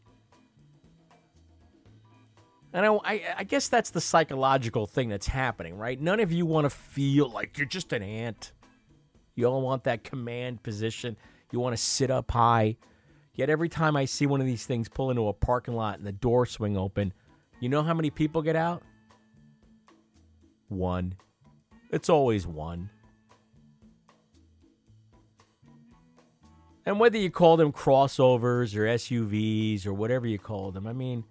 [2.72, 6.00] And I, I, I, guess that's the psychological thing that's happening, right?
[6.00, 8.52] None of you want to feel like you're just an ant.
[9.34, 11.16] You all want that command position.
[11.50, 12.76] You want to sit up high.
[13.34, 16.06] Yet every time I see one of these things pull into a parking lot and
[16.06, 17.12] the door swing open,
[17.58, 18.84] you know how many people get out?
[20.68, 21.16] One.
[21.90, 22.88] It's always one.
[26.90, 31.22] And whether you call them crossovers or SUVs or whatever you call them, I mean,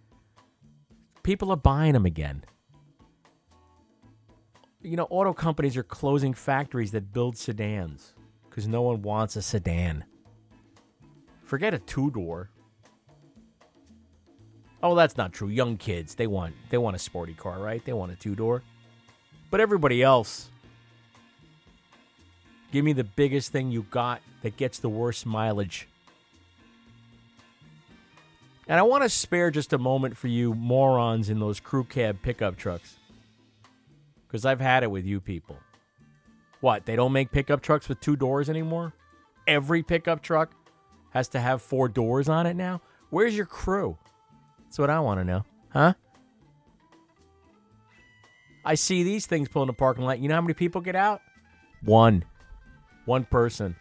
[1.21, 2.45] people are buying them again.
[4.81, 8.13] You know, auto companies are closing factories that build sedans
[8.49, 10.05] because no one wants a sedan.
[11.43, 12.49] Forget a two door.
[14.81, 15.49] Oh, that's not true.
[15.49, 17.83] Young kids, they want they want a sporty car, right?
[17.83, 18.63] They want a two door.
[19.51, 20.51] But everybody else,
[22.71, 25.87] give me the biggest thing you got that gets the worst mileage.
[28.67, 32.21] And I want to spare just a moment for you morons in those crew cab
[32.21, 32.97] pickup trucks.
[34.27, 35.57] Because I've had it with you people.
[36.61, 38.93] What, they don't make pickup trucks with two doors anymore?
[39.47, 40.51] Every pickup truck
[41.11, 42.81] has to have four doors on it now?
[43.09, 43.97] Where's your crew?
[44.65, 45.45] That's what I want to know.
[45.69, 45.93] Huh?
[48.63, 50.19] I see these things pull in the parking lot.
[50.19, 51.21] You know how many people get out?
[51.81, 52.23] One.
[53.05, 53.75] One person.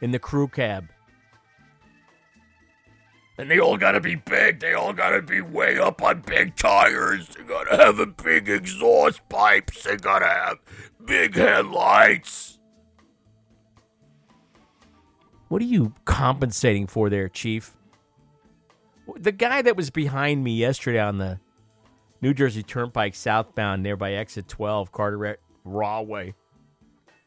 [0.00, 0.88] In the crew cab.
[3.38, 4.60] And they all gotta be big.
[4.60, 7.28] They all gotta be way up on big tires.
[7.28, 9.84] They gotta have a big exhaust pipes.
[9.84, 10.58] They gotta have
[11.06, 12.58] big headlights.
[15.48, 17.76] What are you compensating for there, Chief?
[19.16, 21.40] The guy that was behind me yesterday on the
[22.20, 26.34] New Jersey Turnpike southbound nearby exit 12, Carteret Rahway,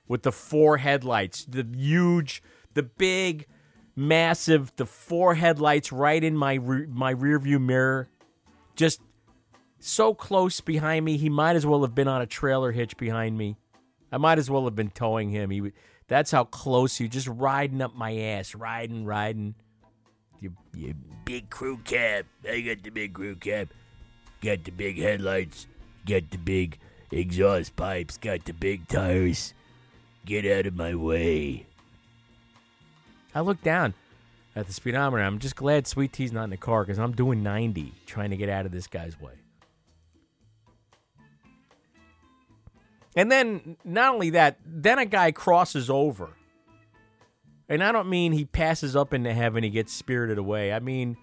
[0.07, 2.43] with the four headlights, the huge,
[2.73, 3.47] the big
[3.95, 8.09] massive, the four headlights right in my re- my rear view mirror,
[8.75, 9.01] just
[9.79, 11.17] so close behind me.
[11.17, 13.57] He might as well have been on a trailer hitch behind me.
[14.11, 15.49] I might as well have been towing him.
[15.49, 15.71] He,
[16.07, 19.55] that's how close you just riding up my ass, riding, riding.
[20.39, 20.93] You, you
[21.25, 22.25] big crew cab.
[22.47, 23.69] I got the big crew cab.
[24.41, 25.67] Got the big headlights.
[26.05, 26.77] Got the big
[27.11, 28.17] exhaust pipes.
[28.17, 29.53] Got the big tires.
[30.25, 31.65] Get out of my way.
[33.35, 33.93] I look down
[34.55, 35.23] at the speedometer.
[35.23, 38.37] I'm just glad Sweet Tea's not in the car because I'm doing 90 trying to
[38.37, 39.33] get out of this guy's way.
[43.15, 46.29] And then, not only that, then a guy crosses over.
[47.69, 50.73] And I don't mean he passes up into heaven, he gets spirited away.
[50.73, 51.17] I mean,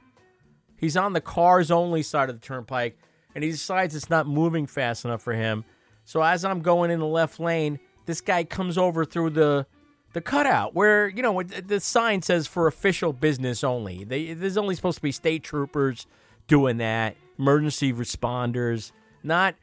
[0.78, 2.98] he's on the cars only side of the turnpike
[3.34, 5.64] and he decides it's not moving fast enough for him.
[6.04, 9.66] So as I'm going in the left lane, this guy comes over through the
[10.12, 14.04] the cutout where you know the sign says for official business only.
[14.04, 16.06] They, there's only supposed to be state troopers
[16.46, 18.92] doing that, emergency responders,
[19.22, 19.54] not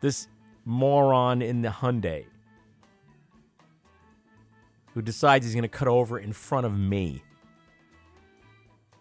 [0.00, 0.28] This
[0.64, 2.26] moron in the Hyundai
[4.96, 7.22] who decides he's going to cut over in front of me.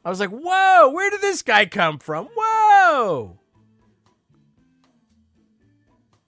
[0.03, 2.27] I was like, whoa, where did this guy come from?
[2.35, 3.39] Whoa.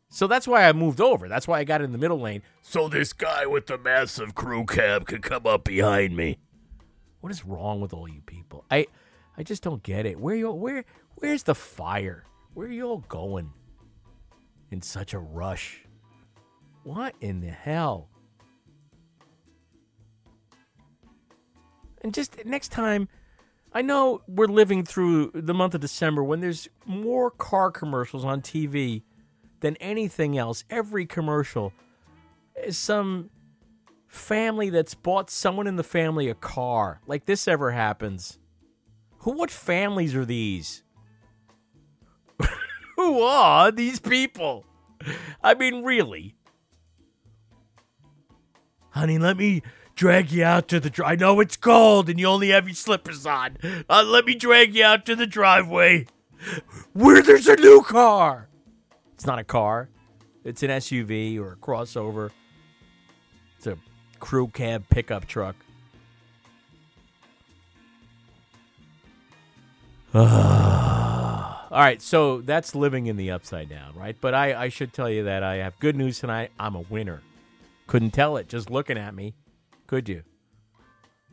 [0.09, 1.27] So that's why I moved over.
[1.27, 2.41] That's why I got in the middle lane.
[2.61, 6.37] So this guy with the massive crew cab could come up behind me.
[7.19, 8.63] What is wrong with all you people?
[8.71, 8.87] I
[9.37, 10.19] I just don't get it.
[10.19, 10.85] Where you where
[11.15, 12.23] where's the fire?
[12.53, 13.51] Where are you all going?
[14.71, 15.85] In such a rush.
[16.83, 18.09] What in the hell?
[22.01, 23.09] And just next time,
[23.73, 28.41] I know we're living through the month of December when there's more car commercials on
[28.41, 29.03] TV
[29.59, 30.63] than anything else.
[30.69, 31.73] Every commercial
[32.55, 33.29] is some
[34.07, 37.01] family that's bought someone in the family a car.
[37.07, 38.39] Like this ever happens.
[39.19, 40.83] Who what families are these?
[42.95, 44.65] Who are these people?
[45.43, 46.35] I mean, really?
[48.91, 49.61] Honey, let me
[49.95, 53.25] drag you out to the I know it's cold and you only have your slippers
[53.25, 53.57] on.
[53.89, 56.05] Uh, let me drag you out to the driveway
[56.93, 58.46] where there's a new car.
[59.17, 59.89] It's not a car.
[60.43, 62.29] It's an SUV or a crossover.
[63.57, 63.75] It's a
[64.19, 65.55] crew cab pickup truck.
[70.13, 70.23] All
[71.71, 74.15] right, so that's living in the upside down, right?
[74.21, 76.51] But I, I should tell you that I have good news tonight.
[76.59, 77.23] I'm a winner.
[77.87, 79.33] Couldn't tell it just looking at me,
[79.87, 80.21] could you?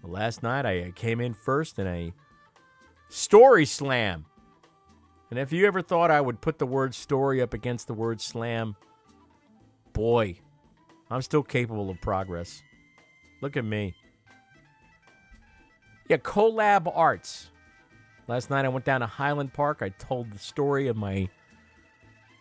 [0.02, 2.14] Well, last night I came in first in a
[3.10, 4.24] story slam.
[5.30, 8.20] And if you ever thought I would put the word story up against the word
[8.20, 8.76] slam,
[9.92, 10.36] boy,
[11.10, 12.62] I'm still capable of progress.
[13.40, 13.94] Look at me.
[16.08, 17.50] Yeah, Collab Arts.
[18.26, 19.78] Last night I went down to Highland Park.
[19.80, 21.28] I told the story of my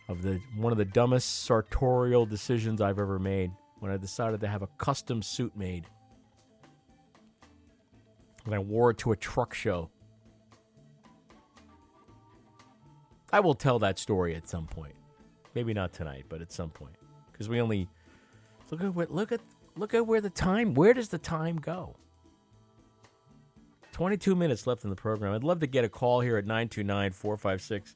[0.10, 4.48] of the one of the dumbest sartorial decisions I've ever made when I decided to
[4.48, 5.86] have a custom suit made.
[8.46, 9.90] And I wore it to a truck show.
[13.34, 14.94] I will tell that story at some point.
[15.56, 16.94] Maybe not tonight, but at some point.
[17.32, 17.90] Because we only
[18.70, 19.42] look at what look at
[19.76, 21.96] look at where the time where does the time go?
[23.92, 25.34] 22 minutes left in the program.
[25.34, 27.96] I'd love to get a call here at 929 456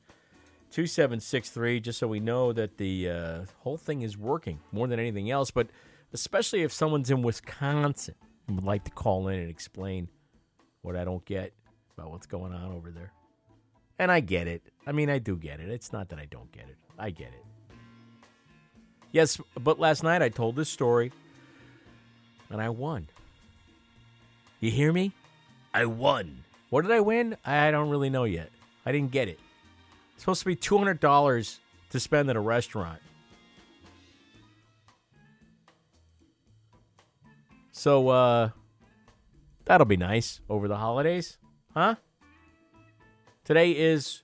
[0.72, 5.30] 2763 just so we know that the uh, whole thing is working more than anything
[5.30, 5.52] else.
[5.52, 5.68] But
[6.14, 8.16] especially if someone's in Wisconsin
[8.48, 10.10] and would like to call in and explain
[10.82, 11.54] what I don't get
[11.96, 13.12] about what's going on over there.
[14.00, 14.64] And I get it.
[14.86, 15.70] I mean, I do get it.
[15.70, 17.44] It's not that I don't get it, I get it.
[19.12, 21.12] Yes, but last night I told this story
[22.50, 23.08] and I won.
[24.60, 25.12] You hear me?
[25.74, 26.44] I won.
[26.70, 27.38] What did I win?
[27.46, 28.50] I don't really know yet.
[28.86, 29.40] I didn't get it.
[30.14, 31.60] It's supposed to be $200
[31.92, 33.00] to spend at a restaurant.
[37.72, 38.50] So, uh,
[39.66, 41.38] that'll be nice over the holidays,
[41.76, 41.96] huh?
[43.48, 44.24] Today is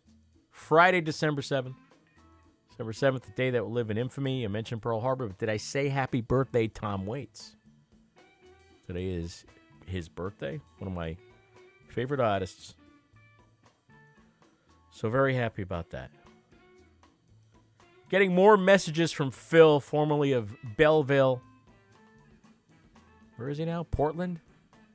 [0.51, 1.76] Friday, December 7th.
[2.69, 4.43] December 7th, the day that will live in infamy.
[4.43, 7.55] I mentioned Pearl Harbor, but did I say happy birthday, Tom Waits?
[8.86, 9.45] Today is
[9.86, 11.15] his birthday, one of my
[11.88, 12.76] favorite artists.
[14.91, 16.11] So, very happy about that.
[18.09, 21.41] Getting more messages from Phil, formerly of Belleville.
[23.38, 23.84] Where is he now?
[23.89, 24.41] Portland?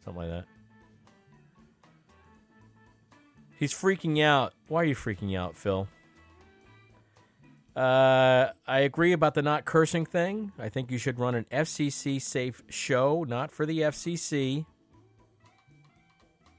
[0.04, 0.57] Something like that.
[3.58, 4.54] He's freaking out.
[4.68, 5.88] Why are you freaking out, Phil?
[7.74, 10.52] Uh, I agree about the not cursing thing.
[10.58, 14.64] I think you should run an FCC safe show, not for the FCC.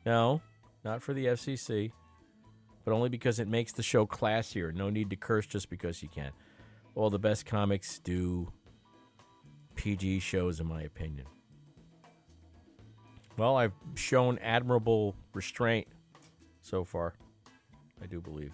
[0.05, 0.41] No,
[0.83, 1.91] not for the FCC,
[2.85, 4.73] but only because it makes the show classier.
[4.73, 6.31] No need to curse just because you can.
[6.95, 8.51] All the best comics do
[9.75, 11.25] PG shows, in my opinion.
[13.37, 15.87] Well, I've shown admirable restraint
[16.61, 17.13] so far.
[18.01, 18.53] I do believe.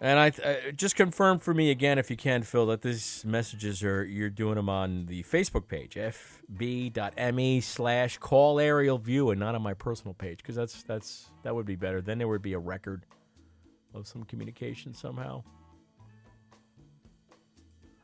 [0.00, 3.82] And I uh, just confirm for me again, if you can, Phil, that these messages
[3.82, 9.56] are you're doing them on the Facebook page, fb.me slash call aerial view, and not
[9.56, 12.00] on my personal page, because that's that's that would be better.
[12.00, 13.06] Then there would be a record
[13.92, 15.42] of some communication somehow.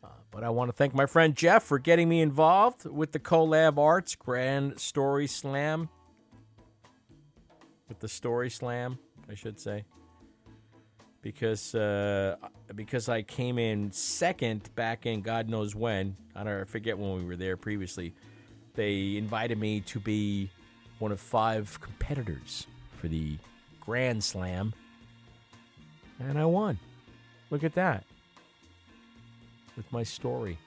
[0.02, 3.20] Uh, but I want to thank my friend Jeff for getting me involved with the
[3.20, 5.88] Collab Arts Grand Story Slam.
[7.88, 9.84] With the Story Slam, I should say
[11.24, 12.36] because uh,
[12.74, 16.14] because I came in second back in God knows when.
[16.36, 18.14] I don't I forget when we were there previously.
[18.74, 20.50] They invited me to be
[20.98, 22.66] one of five competitors
[23.00, 23.38] for the
[23.80, 24.74] Grand Slam,
[26.20, 26.78] and I won.
[27.50, 28.04] Look at that.
[29.76, 30.58] With my story.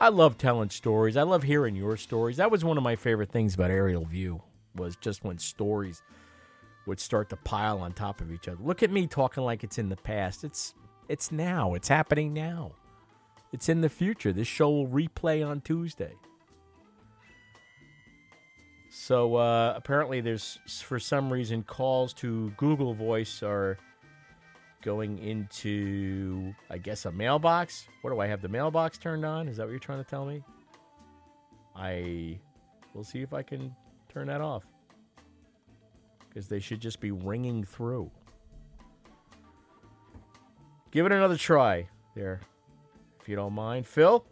[0.00, 1.16] I love telling stories.
[1.16, 2.36] I love hearing your stories.
[2.38, 4.42] That was one of my favorite things about Aerial View
[4.76, 6.02] was just when stories
[6.86, 8.62] would start to pile on top of each other.
[8.62, 10.44] Look at me talking like it's in the past.
[10.44, 10.74] It's
[11.08, 11.74] it's now.
[11.74, 12.72] It's happening now.
[13.52, 14.32] It's in the future.
[14.32, 16.14] This show will replay on Tuesday.
[18.90, 23.78] So uh, apparently, there's for some reason calls to Google Voice are
[24.82, 27.86] going into, I guess, a mailbox.
[28.02, 29.48] What do I have the mailbox turned on?
[29.48, 30.42] Is that what you're trying to tell me?
[31.74, 32.38] I
[32.94, 33.74] will see if I can
[34.16, 34.64] turn that off
[36.26, 38.10] because they should just be ringing through.
[40.90, 42.40] Give it another try there,
[43.20, 43.86] if you don't mind.
[43.86, 44.24] Phil,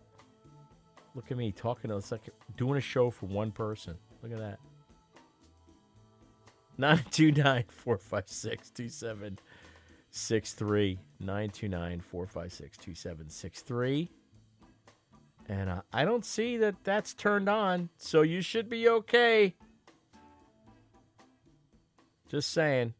[1.14, 3.94] look at me talking to second, doing a show for one person.
[4.22, 4.56] Look at that.
[6.78, 10.98] 929 456 2763.
[11.20, 14.10] 929 456 2763.
[15.50, 19.54] And uh, I don't see that that's turned on, so you should be okay.
[22.28, 22.94] Just saying.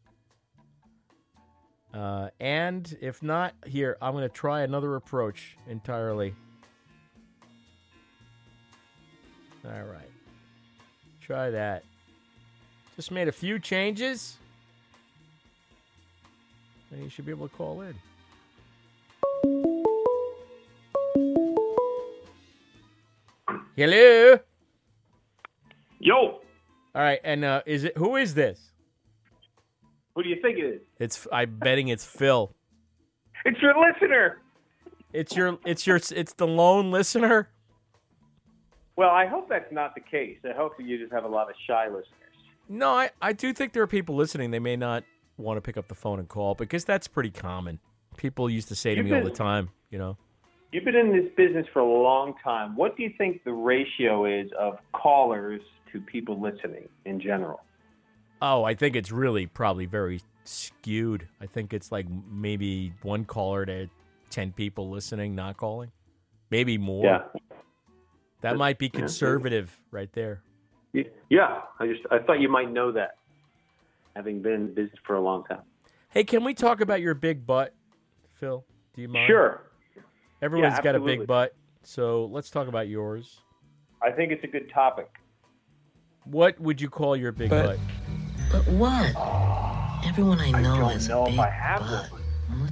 [1.93, 6.35] Uh, and if not, here, I'm going to try another approach entirely.
[9.65, 10.09] All right.
[11.21, 11.83] Try that.
[12.95, 14.37] Just made a few changes.
[16.91, 17.95] And you should be able to call in.
[23.75, 24.39] Hello.
[25.99, 26.15] Yo.
[26.15, 26.41] All
[26.93, 28.71] right, and uh, is it who is this?
[30.15, 30.81] Who do you think it is?
[30.99, 32.53] It's I'm betting it's Phil.
[33.43, 34.41] It's your listener.
[35.13, 37.49] It's your it's your it's the lone listener.
[38.95, 40.37] Well, I hope that's not the case.
[40.45, 42.05] I hope that you just have a lot of shy listeners.
[42.69, 44.51] No, I, I do think there are people listening.
[44.51, 45.03] They may not
[45.37, 47.79] want to pick up the phone and call because that's pretty common.
[48.15, 50.17] People used to say to You've me all the time, you know.
[50.71, 52.75] You've been in this business for a long time.
[52.75, 55.61] What do you think the ratio is of callers
[55.91, 57.61] to people listening in general?
[58.41, 61.27] Oh, I think it's really probably very skewed.
[61.41, 63.87] I think it's like maybe one caller to
[64.29, 65.91] 10 people listening, not calling.
[66.49, 67.05] Maybe more.
[67.05, 67.21] Yeah.
[68.41, 68.99] That might be yeah.
[68.99, 70.41] conservative right there.
[71.29, 73.17] Yeah, I just I thought you might know that,
[74.15, 75.61] having been in business for a long time.
[76.09, 77.73] Hey, can we talk about your big butt,
[78.35, 78.63] Phil?
[78.93, 79.27] Do you mind?
[79.27, 79.63] Sure.
[80.41, 83.41] Everyone's Yeah, got a big butt, so let's talk about yours.
[84.01, 85.09] I think it's a good topic.
[86.23, 87.79] What would you call your big butt?
[88.55, 89.13] But what?
[90.05, 92.09] Everyone I know don't has know a if big I have butt.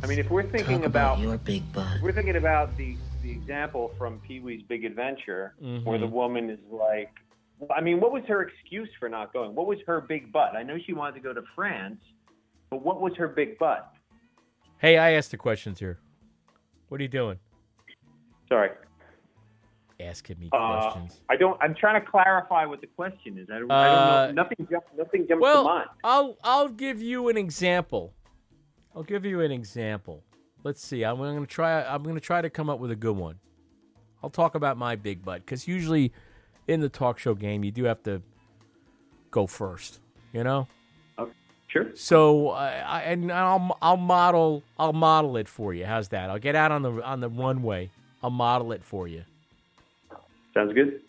[0.01, 1.97] I mean, if we're thinking Talk about about, your big butt.
[2.01, 6.11] we're thinking about the the example from Pee Wee's Big Adventure, where the Mhm.
[6.11, 7.09] woman is like,
[7.75, 9.55] I mean, what was her excuse for not going?
[9.55, 10.55] What was her big butt?
[10.55, 11.99] I know she wanted to go to France,
[12.69, 13.89] but what was her big butt?
[14.77, 15.99] Hey, I asked the questions here.
[16.87, 17.39] What are you doing?
[18.47, 18.69] Sorry.
[20.03, 21.21] Asking me Uh, questions.
[21.29, 21.57] I don't.
[21.61, 23.49] I'm trying to clarify what the question is.
[23.49, 24.43] I don't, I Uh, don't know.
[24.43, 24.87] Nothing jumps.
[24.97, 25.89] Nothing jumps Well, to mind.
[26.03, 28.13] I'll I'll give you an example.
[28.95, 30.23] I'll give you an example.
[30.63, 31.03] Let's see.
[31.03, 31.83] I'm going to try.
[31.83, 33.39] I'm going to try to come up with a good one.
[34.23, 36.13] I'll talk about my big butt because usually
[36.67, 38.21] in the talk show game you do have to
[39.31, 39.99] go first.
[40.31, 40.67] You know.
[41.67, 41.87] Sure.
[41.95, 45.85] So I I and I'll I'll model I'll model it for you.
[45.87, 46.29] How's that?
[46.29, 47.89] I'll get out on the on the runway.
[48.21, 49.23] I'll model it for you.
[50.53, 51.01] Sounds good.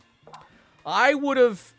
[0.86, 1.72] I would have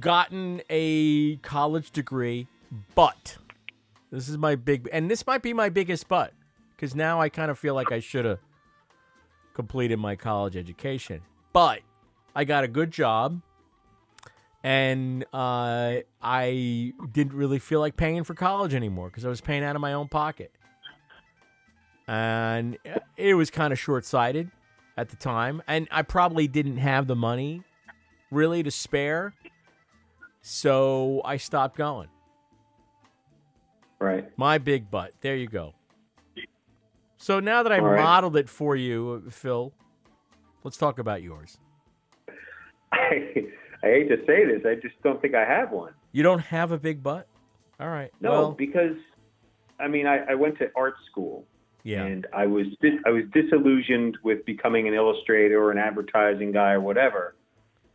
[0.00, 2.46] gotten a college degree,
[2.94, 3.36] but
[4.10, 6.32] this is my big, and this might be my biggest but,
[6.74, 8.38] because now I kind of feel like I should have
[9.54, 11.20] completed my college education.
[11.52, 11.80] But
[12.34, 13.40] I got a good job,
[14.62, 19.62] and uh, I didn't really feel like paying for college anymore because I was paying
[19.62, 20.52] out of my own pocket.
[22.06, 22.76] And
[23.16, 24.50] it was kind of short sighted
[24.96, 27.62] at the time, and I probably didn't have the money
[28.30, 29.34] really to spare.
[30.42, 32.08] So I stopped going.
[33.98, 34.26] Right.
[34.36, 35.12] My big butt.
[35.20, 35.74] There you go.
[37.16, 38.02] So now that I right.
[38.02, 39.72] modeled it for you, Phil,
[40.62, 41.56] let's talk about yours.
[42.92, 43.46] I,
[43.82, 44.62] I hate to say this.
[44.66, 45.94] I just don't think I have one.
[46.12, 47.26] You don't have a big butt?
[47.80, 48.12] All right.
[48.20, 48.96] No, well, because
[49.80, 51.46] I mean, I, I went to art school,
[51.84, 52.02] yeah.
[52.02, 56.72] and I was dis- I was disillusioned with becoming an illustrator or an advertising guy
[56.72, 57.36] or whatever.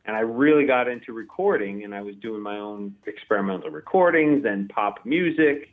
[0.05, 4.69] And I really got into recording, and I was doing my own experimental recordings and
[4.69, 5.69] pop music.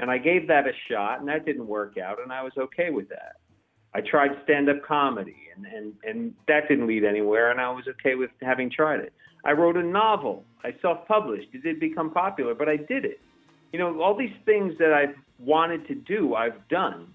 [0.00, 2.88] And I gave that a shot, and that didn't work out, and I was okay
[2.90, 3.36] with that.
[3.94, 8.14] I tried stand-up comedy, and, and, and that didn't lead anywhere, and I was okay
[8.14, 9.12] with having tried it.
[9.44, 10.44] I wrote a novel.
[10.64, 11.48] I self-published.
[11.52, 13.20] It did become popular, but I did it.
[13.72, 17.08] you know, all these things that I've wanted to do, I've done,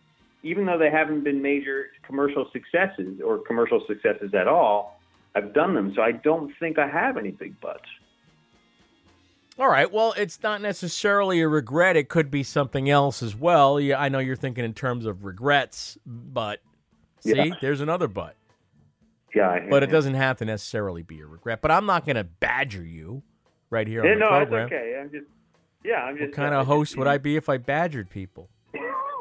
[0.45, 4.99] even though they haven't been major commercial successes or commercial successes at all.
[5.33, 7.89] I've done them, so I don't think I have any big butts.
[9.57, 9.91] All right.
[9.91, 11.97] Well, it's not necessarily a regret.
[11.97, 13.79] It could be something else as well.
[13.79, 16.61] Yeah, I know you're thinking in terms of regrets, but
[17.21, 17.55] see, Yeah.
[17.59, 18.35] there's another but.
[19.33, 21.61] Yeah, I, But it doesn't have to necessarily be a regret.
[21.61, 23.21] But I'm not going to badger you
[23.69, 24.67] right here on Yeah, the no, program.
[24.67, 24.97] it's okay.
[25.01, 25.25] I'm just,
[25.83, 26.27] yeah, I'm just.
[26.29, 28.49] What kind of host would I be if I badgered people?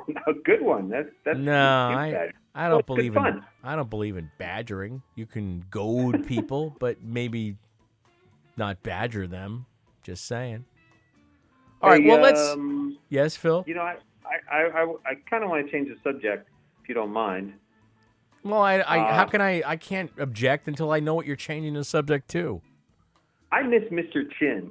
[0.26, 0.88] A good one.
[0.88, 1.38] That's that's.
[1.38, 2.30] No, I.
[2.54, 3.44] I don't good believe in fun.
[3.64, 5.02] I don't believe in badgering.
[5.16, 7.56] You can goad people, but maybe
[8.56, 9.66] not badger them.
[10.02, 10.64] Just saying.
[11.82, 12.02] All right.
[12.02, 12.52] Hey, Well, let's.
[12.52, 13.64] um, Yes, Phil.
[13.66, 16.48] You know, I I I, I, I kind of want to change the subject,
[16.82, 17.54] if you don't mind.
[18.44, 19.62] Well, I, I Uh, how can I?
[19.66, 22.60] I can't object until I know what you're changing the subject to.
[23.50, 24.30] I miss Mr.
[24.38, 24.70] Chin.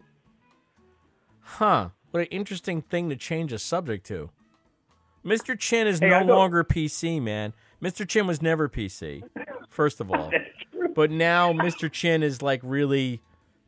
[1.41, 1.89] Huh?
[2.11, 4.29] What an interesting thing to change a subject to.
[5.25, 5.57] Mr.
[5.57, 7.53] Chin is Hey, no longer PC, man.
[7.81, 8.07] Mr.
[8.07, 9.23] Chin was never PC,
[9.69, 10.31] first of all.
[10.95, 11.91] but now Mr.
[11.91, 13.21] Chin is like really.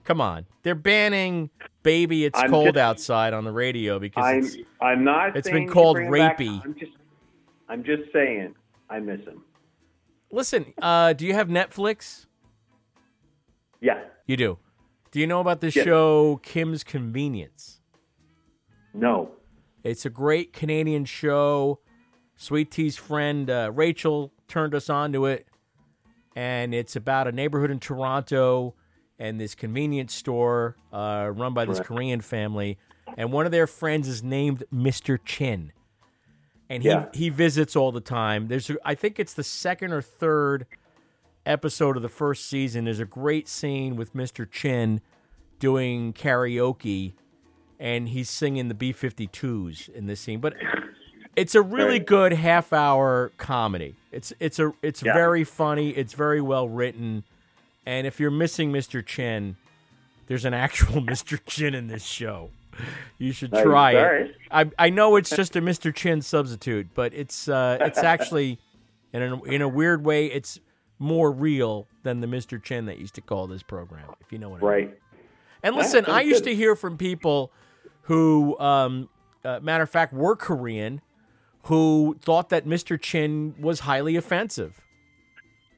[0.03, 1.49] Come on, they're banning
[1.81, 5.35] "Baby It's I'm Cold just- Outside" on the radio because I'm it's, I'm not.
[5.35, 6.63] it's been called rapey.
[6.63, 6.91] I'm just
[7.67, 8.53] I'm just saying
[8.89, 9.41] I miss him.
[10.31, 12.27] Listen, uh, do you have Netflix?
[13.81, 14.03] Yeah.
[14.27, 14.59] You do.
[15.11, 15.83] Do you know about the Yes.
[15.85, 17.81] show Kim's Convenience?
[18.93, 19.31] No.
[19.85, 21.79] It's a great Canadian show.
[22.35, 25.47] Sweet Tea's friend uh, Rachel turned us on to it,
[26.35, 28.73] and it's about a neighborhood in Toronto
[29.19, 31.79] and this convenience store uh, run by this.
[31.79, 32.79] Korean family,
[33.15, 35.19] and one of their friends is named Mr.
[35.23, 35.71] Chin,
[36.67, 37.05] and he Yeah.
[37.13, 38.47] he visits all the time.
[38.47, 40.65] There's a, I think it's the second or third
[41.45, 42.85] episode of the first season.
[42.85, 44.49] There's a great scene with Mr.
[44.49, 44.99] Chin
[45.59, 47.13] doing karaoke
[47.79, 50.39] and he's singing the B52s in this scene.
[50.39, 50.53] But
[51.35, 53.95] it's a really good half hour comedy.
[54.11, 55.13] It's it's a it's Yeah.
[55.13, 57.23] very funny, it's very well written.
[57.85, 59.05] And if you're missing Mr.
[59.05, 59.57] Chin,
[60.27, 61.39] there's an actual Mr.
[61.45, 62.49] Chin in this show.
[63.17, 64.35] You should try it.
[64.51, 65.93] I I know it's just a Mr.
[65.95, 68.59] Chin substitute, but it's uh, it's actually
[69.13, 70.59] in a, in a weird way it's
[70.99, 72.61] more real than the Mr.
[72.61, 74.69] Chin that used to call this program, if you know what I mean.
[74.87, 74.99] Right.
[75.63, 77.51] And listen, I used to hear from people
[78.05, 79.09] who, um,
[79.43, 81.01] uh, matter of fact, were Korean,
[81.63, 82.99] who thought that Mr.
[82.99, 84.81] Chin was highly offensive.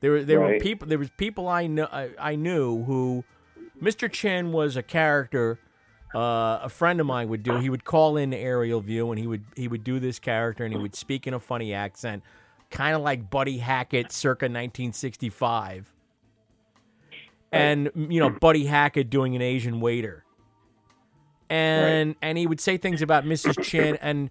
[0.02, 0.88] There, were there were people.
[0.88, 1.88] There was people I know.
[1.92, 3.24] I, I knew who
[3.82, 4.12] Mr.
[4.12, 5.60] Chin was a character.
[6.14, 7.58] Uh, a friend of mine would do.
[7.58, 10.64] He would call in to Aerial View, and he would he would do this character,
[10.64, 12.24] and he would speak in a funny accent,
[12.70, 15.94] kind of like Buddy Hackett, circa 1965
[17.52, 20.24] and you know Buddy Hackett doing an Asian waiter,
[21.50, 23.62] and and he would say things about Mrs.
[23.64, 24.30] Chin, and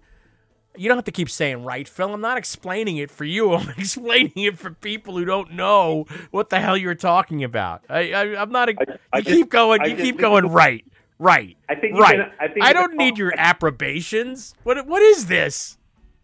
[0.75, 2.13] you don't have to keep saying right, Phil.
[2.13, 3.53] I'm not explaining it for you.
[3.55, 7.83] I'm explaining it for people who don't know what the hell you're talking about.
[7.89, 8.69] I, I I'm not.
[8.69, 8.75] A,
[9.11, 9.81] I you just- keep going.
[9.81, 10.85] I You keep going right,
[11.19, 12.17] right, I think right.
[12.17, 14.53] been- I think I don't need your approbations.
[14.63, 15.77] What what is this?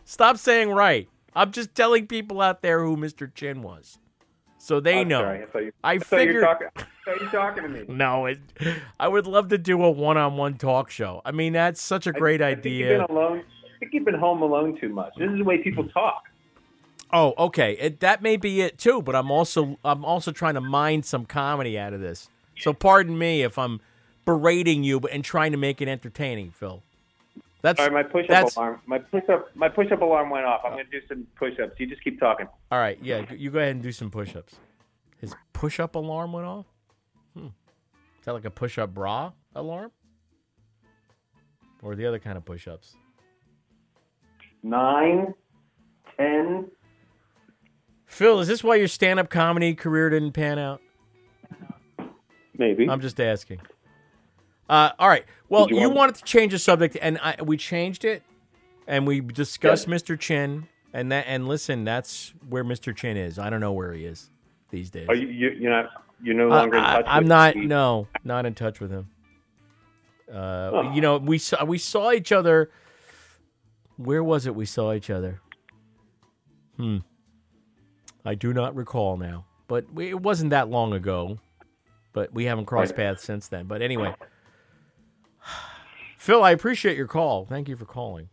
[0.05, 1.07] Stop saying right.
[1.35, 3.33] I'm just telling people out there who Mr.
[3.33, 3.97] Chin was,
[4.59, 5.21] so they I'm know.
[5.21, 5.45] sorry.
[5.55, 7.85] I you, I thought you were figured- I thought you talking to me.
[7.87, 8.39] No, it,
[8.99, 11.21] I would love to do a one-on-one talk show.
[11.25, 13.07] I mean, that's such a great I think you've idea.
[13.07, 13.39] been alone.
[13.39, 15.13] I think you've been home alone too much.
[15.17, 16.23] This is the way people talk.
[17.11, 19.01] Oh, okay, it, that may be it too.
[19.01, 22.29] But I'm also I'm also trying to mine some comedy out of this.
[22.57, 23.81] So pardon me if I'm
[24.25, 26.81] berating you, and trying to make it entertaining, Phil.
[27.61, 28.81] That's All right, my push-up alarm.
[28.85, 29.55] My push-up.
[29.55, 30.61] My push-up alarm went off.
[30.65, 31.73] I'm going to do some push-ups.
[31.77, 32.47] You just keep talking.
[32.71, 32.97] all right.
[33.01, 34.55] Yeah, you go ahead and do some push-ups.
[35.19, 36.65] His push-up alarm went off.
[37.33, 37.47] Hmm.
[37.47, 39.91] Is that like a push-up bra alarm,
[41.81, 42.95] or the other kind of push-ups?
[44.61, 45.33] Nine,
[46.17, 46.67] ten.
[48.05, 50.81] Phil, is this why your stand-up comedy career didn't pan out?
[52.57, 52.87] Maybe.
[52.87, 53.59] I'm just asking.
[54.69, 55.25] Uh, all right.
[55.49, 58.23] Well, Did you, you want- wanted to change the subject, and I, we changed it,
[58.87, 60.17] and we discussed Mr.
[60.17, 61.25] Chin, and that.
[61.27, 62.95] And listen, that's where Mr.
[62.95, 63.39] Chin is.
[63.39, 64.29] I don't know where he is
[64.69, 65.09] these days.
[65.09, 65.49] Are you, you?
[65.59, 66.03] You're not.
[66.23, 67.05] You're no I- longer in I, touch.
[67.07, 67.55] I'm with not.
[67.55, 67.65] me?
[67.67, 69.09] No, not in touch with him.
[70.31, 70.91] Uh, Oh.
[70.93, 72.71] You know, we saw we saw each other.
[73.97, 74.55] Where was it?
[74.55, 75.41] We saw each other.
[76.77, 76.97] Hmm.
[78.25, 81.37] I do not recall now, but we, it wasn't that long ago.
[82.13, 83.07] But we haven't crossed Right.
[83.13, 83.65] paths since then.
[83.65, 84.15] But anyway,
[86.17, 87.45] Phil, I appreciate your call.
[87.45, 88.29] Thank you for calling.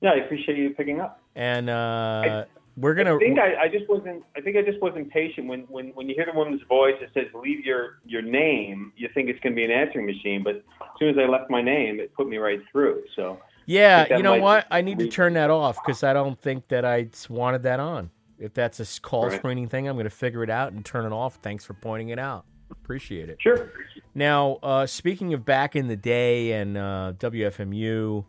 [0.00, 1.20] Yeah, I appreciate you picking up.
[1.36, 2.44] And uh,
[2.80, 3.16] We're gonna.
[3.16, 4.24] I think I, I just wasn't.
[4.36, 5.46] I think I just wasn't patient.
[5.48, 9.08] When when when you hear the woman's voice that says "leave your your name," you
[9.12, 10.42] think it's going to be an answering machine.
[10.42, 13.02] But as soon as I left my name, it put me right through.
[13.16, 14.66] So Yeah, you know what?
[14.70, 18.10] I need to turn that off because I don't think that I wanted that on.
[18.38, 19.38] If that's a call Right.
[19.38, 21.36] screening thing, I'm going to figure it out and turn it off.
[21.42, 22.46] Thanks for pointing it out.
[22.70, 23.36] Appreciate it.
[23.40, 23.70] Sure.
[24.14, 28.24] Now, uh, speaking of back in the day and uh, WFMU,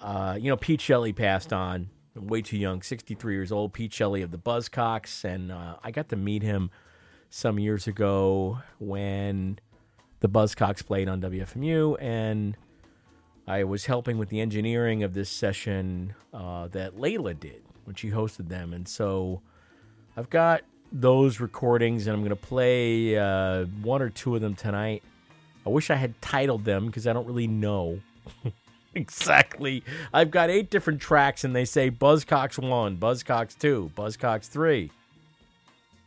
[0.00, 3.72] uh, you know, Pete Shelley passed on way too young, 63 years old.
[3.72, 6.70] Pete Shelley of the Buzzcocks, and uh, I got to meet him
[7.30, 9.58] some years ago when
[10.20, 12.56] the Buzzcocks played on WFMU, and
[13.46, 18.10] I was helping with the engineering of this session uh, that Layla did when she
[18.10, 19.40] hosted them, and so
[20.16, 24.54] I've got those recordings, and I'm going to play uh, one or two of them
[24.54, 25.02] tonight.
[25.64, 28.00] I wish I had titled them because I don't really know
[28.94, 29.82] exactly.
[30.12, 34.90] I've got eight different tracks, and they say Buzzcocks 1, Buzzcocks 2, Buzzcocks 3.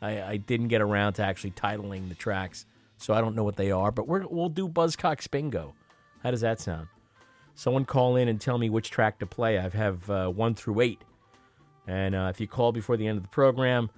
[0.02, 2.66] I, I didn't get around to actually titling the tracks,
[2.98, 5.74] so I don't know what they are, but we're, we'll do Buzzcocks Bingo.
[6.24, 6.88] How does that sound?
[7.56, 9.58] Someone call in and tell me which track to play.
[9.58, 11.02] I have uh, 1 through 8.
[11.88, 13.90] And uh, if you call before the end of the program,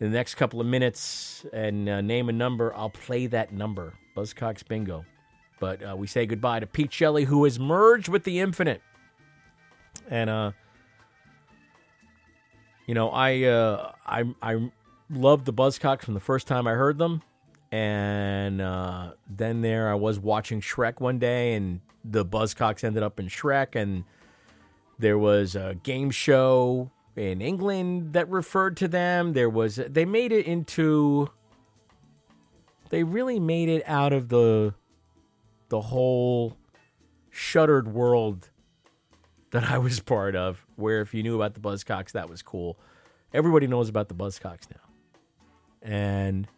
[0.00, 3.94] in the next couple of minutes and uh, name a number, I'll play that number.
[4.16, 5.04] Buzzcocks Bingo.
[5.58, 8.82] But uh, we say goodbye to Pete Shelley, who has merged with the Infinite.
[10.08, 10.52] And, uh,
[12.86, 14.70] you know, I, uh, I, I
[15.10, 17.22] loved the Buzzcocks from the first time I heard them.
[17.72, 23.18] And uh, then there I was watching Shrek one day, and the Buzzcocks ended up
[23.18, 23.74] in Shrek.
[23.74, 24.04] And
[24.98, 29.32] there was a game show in England that referred to them.
[29.32, 31.30] There was they made it into
[32.90, 34.74] they really made it out of the
[35.68, 36.56] the whole
[37.30, 38.50] shuttered world
[39.50, 42.78] that I was part of where if you knew about the Buzzcocks that was cool.
[43.32, 44.80] Everybody knows about the Buzzcocks now.
[45.82, 46.48] And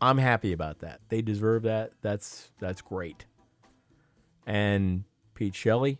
[0.00, 1.00] I'm happy about that.
[1.08, 1.92] They deserve that.
[2.00, 3.26] That's that's great.
[4.46, 5.04] And
[5.34, 5.98] Pete Shelley,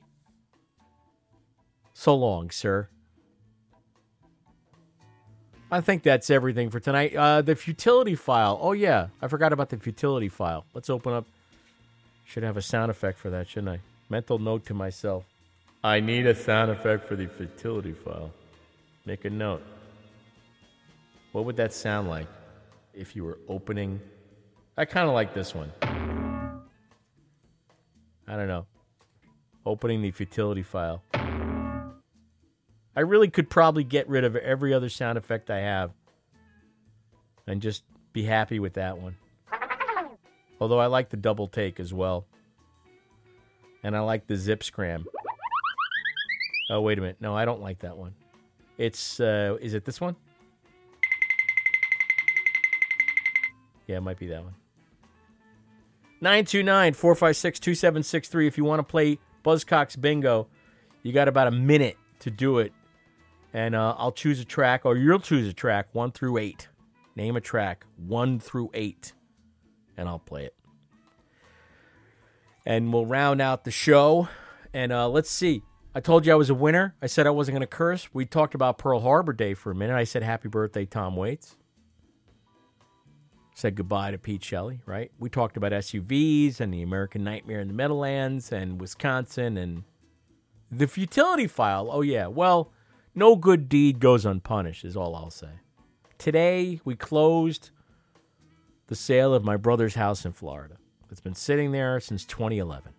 [1.92, 2.88] so long, sir.
[5.70, 7.16] I think that's everything for tonight.
[7.16, 8.58] Uh, the futility file.
[8.60, 9.08] Oh, yeah.
[9.22, 10.66] I forgot about the futility file.
[10.74, 11.26] Let's open up.
[12.24, 13.80] Should have a sound effect for that, shouldn't I?
[14.08, 15.24] Mental note to myself.
[15.84, 18.32] I need a sound effect for the fertility file.
[19.04, 19.62] Make a note.
[21.32, 22.28] What would that sound like
[22.94, 24.00] if you were opening?
[24.76, 25.72] I kind of like this one.
[25.82, 26.60] I
[28.36, 28.66] don't know.
[29.66, 31.02] Opening the fertility file.
[32.94, 35.92] I really could probably get rid of every other sound effect I have
[37.46, 39.16] and just be happy with that one.
[40.62, 42.24] Although I like the double take as well.
[43.82, 45.04] And I like the zip scram.
[46.70, 47.16] Oh, wait a minute.
[47.18, 48.14] No, I don't like that one.
[48.78, 50.14] It's, uh, is it this one?
[53.88, 54.54] Yeah, it might be that one.
[56.20, 58.46] 929 456 2763.
[58.46, 60.46] If you want to play Buzzcocks Bingo,
[61.02, 62.72] you got about a minute to do it.
[63.52, 66.68] And uh, I'll choose a track, or you'll choose a track, one through eight.
[67.16, 69.12] Name a track, one through eight,
[69.96, 70.54] and I'll play it.
[72.64, 74.28] And we'll round out the show.
[74.72, 75.62] And uh, let's see.
[75.94, 76.94] I told you I was a winner.
[77.02, 78.08] I said I wasn't going to curse.
[78.14, 79.94] We talked about Pearl Harbor Day for a minute.
[79.94, 81.56] I said, Happy birthday, Tom Waits.
[83.54, 85.10] Said goodbye to Pete Shelley, right?
[85.18, 89.84] We talked about SUVs and the American Nightmare in the Meadowlands and Wisconsin and
[90.70, 91.90] the futility file.
[91.92, 92.28] Oh, yeah.
[92.28, 92.72] Well,
[93.14, 95.50] no good deed goes unpunished, is all I'll say.
[96.16, 97.70] Today, we closed
[98.92, 100.76] the sale of my brother's house in Florida.
[101.10, 102.92] It's been sitting there since 2011.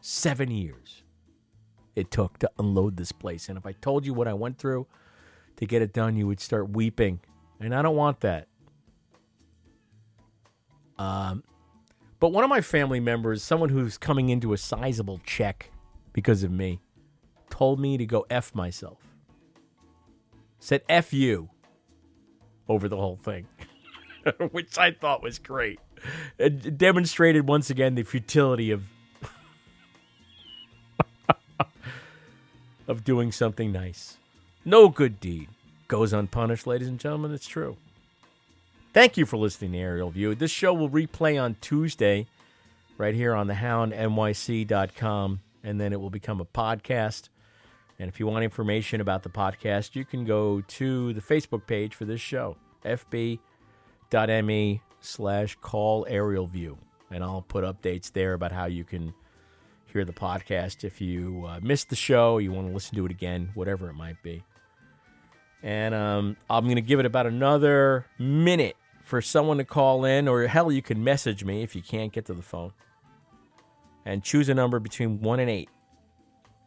[0.00, 1.04] Seven years
[1.94, 3.48] it took to unload this place.
[3.48, 4.88] And if I told you what I went through
[5.58, 7.20] to get it done, you would start weeping.
[7.60, 8.48] And I don't want that.
[10.98, 11.44] Um,
[12.18, 15.70] but one of my family members, someone who's coming into a sizable check
[16.12, 16.80] because of me,
[17.48, 18.98] told me to go F myself.
[20.58, 21.48] Said F you
[22.68, 23.46] over the whole thing,
[24.50, 25.78] which I thought was great.
[26.38, 28.84] It demonstrated once again the futility of
[32.88, 34.16] of doing something nice.
[34.64, 35.48] No good deed
[35.88, 37.32] goes unpunished, ladies and gentlemen.
[37.32, 37.76] It's true.
[38.92, 40.34] Thank you for listening to Aerial View.
[40.34, 42.26] This show will replay on Tuesday
[42.98, 47.28] right here on thehoundnyc.com, and then it will become a podcast.
[47.98, 51.94] And if you want information about the podcast, you can go to the Facebook page
[51.94, 52.56] for this show,
[54.12, 56.78] fb.me slash call aerial view.
[57.10, 59.12] And I'll put updates there about how you can
[59.86, 63.10] hear the podcast if you uh, missed the show, you want to listen to it
[63.10, 64.42] again, whatever it might be.
[65.62, 70.26] And um, I'm going to give it about another minute for someone to call in,
[70.28, 72.72] or hell, you can message me if you can't get to the phone.
[74.04, 75.68] And choose a number between 1 and 8.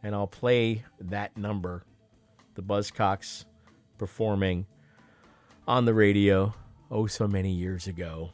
[0.02, 1.84] And I'll play that number,
[2.54, 3.44] the Buzzcocks
[3.98, 4.66] performing
[5.66, 6.54] on the radio
[6.90, 8.30] oh so many years ago.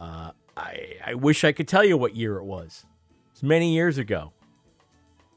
[0.00, 2.84] Uh, I, I wish I could tell you what year it was.
[3.32, 4.32] It's many years ago.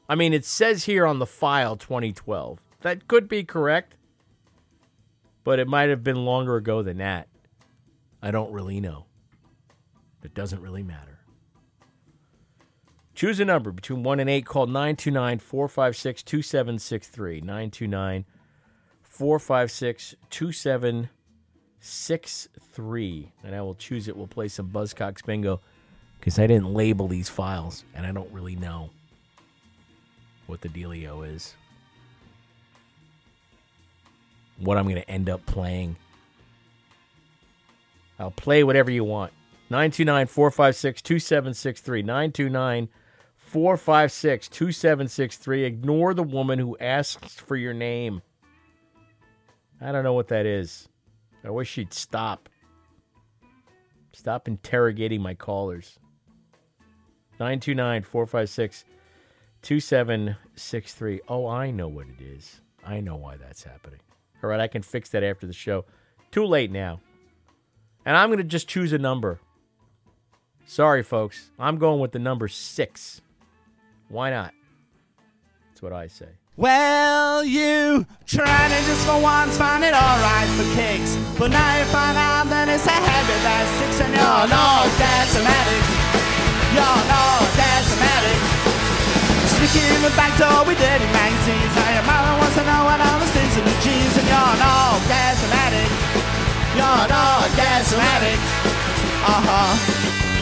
[0.08, 2.58] I mean, it says here on the file 2012.
[2.80, 3.94] That could be correct,
[5.44, 7.28] but it might have been longer ago than that.
[8.22, 9.06] I don't really know.
[10.22, 11.20] It doesn't really matter.
[13.14, 14.46] Choose a number between 1 and 8.
[14.46, 17.40] Call 929 456 2763.
[17.40, 18.24] 929
[19.02, 21.19] 456 2763.
[23.42, 24.16] And I will choose it.
[24.16, 25.60] We'll play some Buzzcocks Bingo
[26.18, 28.90] because I didn't label these files and I don't really know
[30.46, 31.54] what the dealio is.
[34.58, 35.96] What I'm going to end up playing.
[38.18, 39.32] I'll play whatever you want.
[39.70, 42.02] 929 456 2763.
[42.02, 42.88] 929
[43.38, 45.64] 456 2763.
[45.64, 48.20] Ignore the woman who asks for your name.
[49.80, 50.89] I don't know what that is.
[51.44, 52.48] I wish she'd stop.
[54.12, 55.98] Stop interrogating my callers.
[57.38, 58.84] 929 456
[59.62, 61.20] 2763.
[61.28, 62.60] Oh, I know what it is.
[62.84, 64.00] I know why that's happening.
[64.42, 65.84] All right, I can fix that after the show.
[66.30, 67.00] Too late now.
[68.06, 69.38] And I'm going to just choose a number.
[70.66, 71.50] Sorry, folks.
[71.58, 73.20] I'm going with the number six.
[74.08, 74.54] Why not?
[75.68, 76.28] That's what I say.
[76.60, 81.16] Well, you tried it just for once, find it alright for kicks.
[81.40, 85.40] But now you find out that it's a habit that sticks and you're no that's
[85.40, 85.88] an addict.
[86.76, 87.24] You're no
[87.56, 88.44] that's an addict.
[89.56, 91.72] Sneaking in the back door with dirty magazines.
[91.80, 94.56] Now your mother wants to know what all the things in the jeans and you're
[94.60, 95.96] no that's an addict.
[96.76, 97.24] You're no
[97.56, 98.44] that's an addict.
[99.24, 99.80] Uh,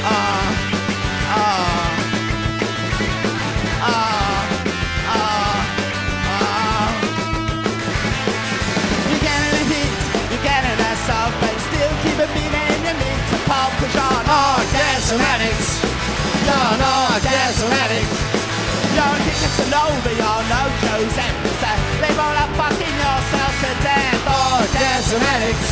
[0.02, 0.57] uh,
[15.08, 15.80] gas and addicts
[16.44, 18.18] You're not gas and addicts
[18.92, 21.36] You're kicking to Nova, you're no Joseph
[22.02, 24.20] Leave all that fucking yourself to death.
[24.28, 25.70] Oh, gas and addicts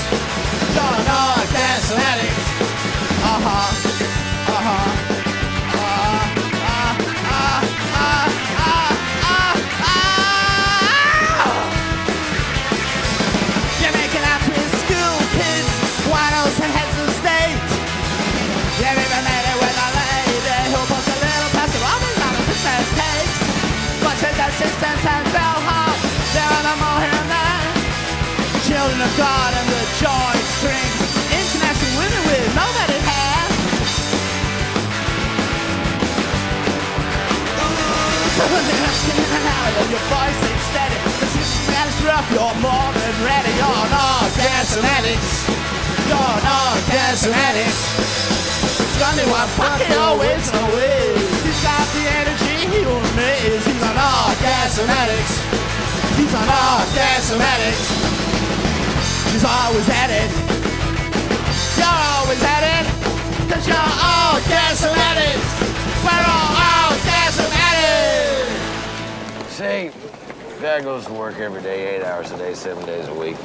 [0.72, 2.48] You're not gas and addicts
[3.20, 5.05] Uh-huh, uh-huh.
[5.05, 5.05] assistants
[29.96, 30.76] The.
[31.32, 33.48] International women with nobody hair.
[39.88, 41.00] Your voice steady.
[42.04, 42.28] Rough.
[42.28, 43.52] You're more than ready.
[43.56, 43.88] You're.
[46.12, 46.44] You're.
[49.00, 49.24] Johnny,
[49.96, 51.16] always no way.
[51.40, 53.64] He's got the energy he will amaze.
[53.64, 55.32] He's an orgasm addict.
[56.20, 58.15] He's an orgasm addict.
[59.36, 60.30] He's always at it.
[61.76, 62.88] You're always at it.
[63.52, 65.60] Cause you're orgasm addicts.
[66.02, 66.56] We're all
[66.88, 68.56] orgasm addicts.
[69.52, 69.92] Say,
[70.62, 73.36] guy goes to work every day, eight hours a day, seven days a week.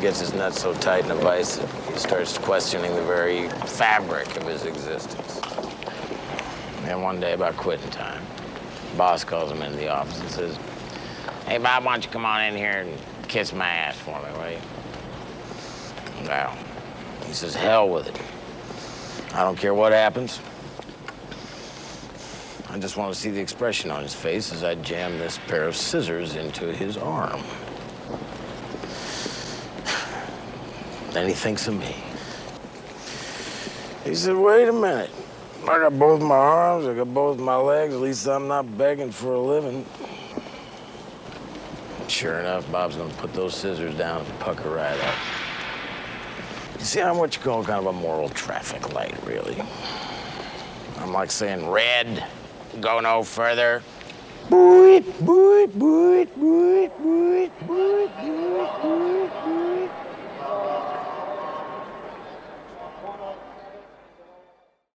[0.00, 4.36] Gets his nuts so tight in a vice that he starts questioning the very fabric
[4.36, 5.40] of his existence.
[6.86, 8.26] And one day, about quitting time,
[8.96, 10.58] boss calls him into the office and says,
[11.46, 14.32] Hey, Bob, why don't you come on in here and kiss my ass for me,
[14.36, 14.58] will you?
[16.26, 16.56] Well,
[17.26, 19.34] he says, Hell with it.
[19.34, 20.40] I don't care what happens.
[22.68, 25.64] I just want to see the expression on his face as I jam this pair
[25.64, 27.42] of scissors into his arm.
[31.10, 31.96] Then he thinks of me.
[34.04, 35.10] He said, Wait a minute.
[35.64, 37.92] I got both my arms, I got both my legs.
[37.92, 39.84] At least I'm not begging for a living.
[42.08, 45.14] Sure enough, Bob's gonna put those scissors down and pucker right up.
[46.82, 49.62] See how much what you call kind of a moral traffic light, really.
[50.98, 52.24] I'm like saying red,
[52.80, 53.82] go no further.
[54.48, 59.90] Boot, boot, boot, boot, boot, boot, boot, boot, boot.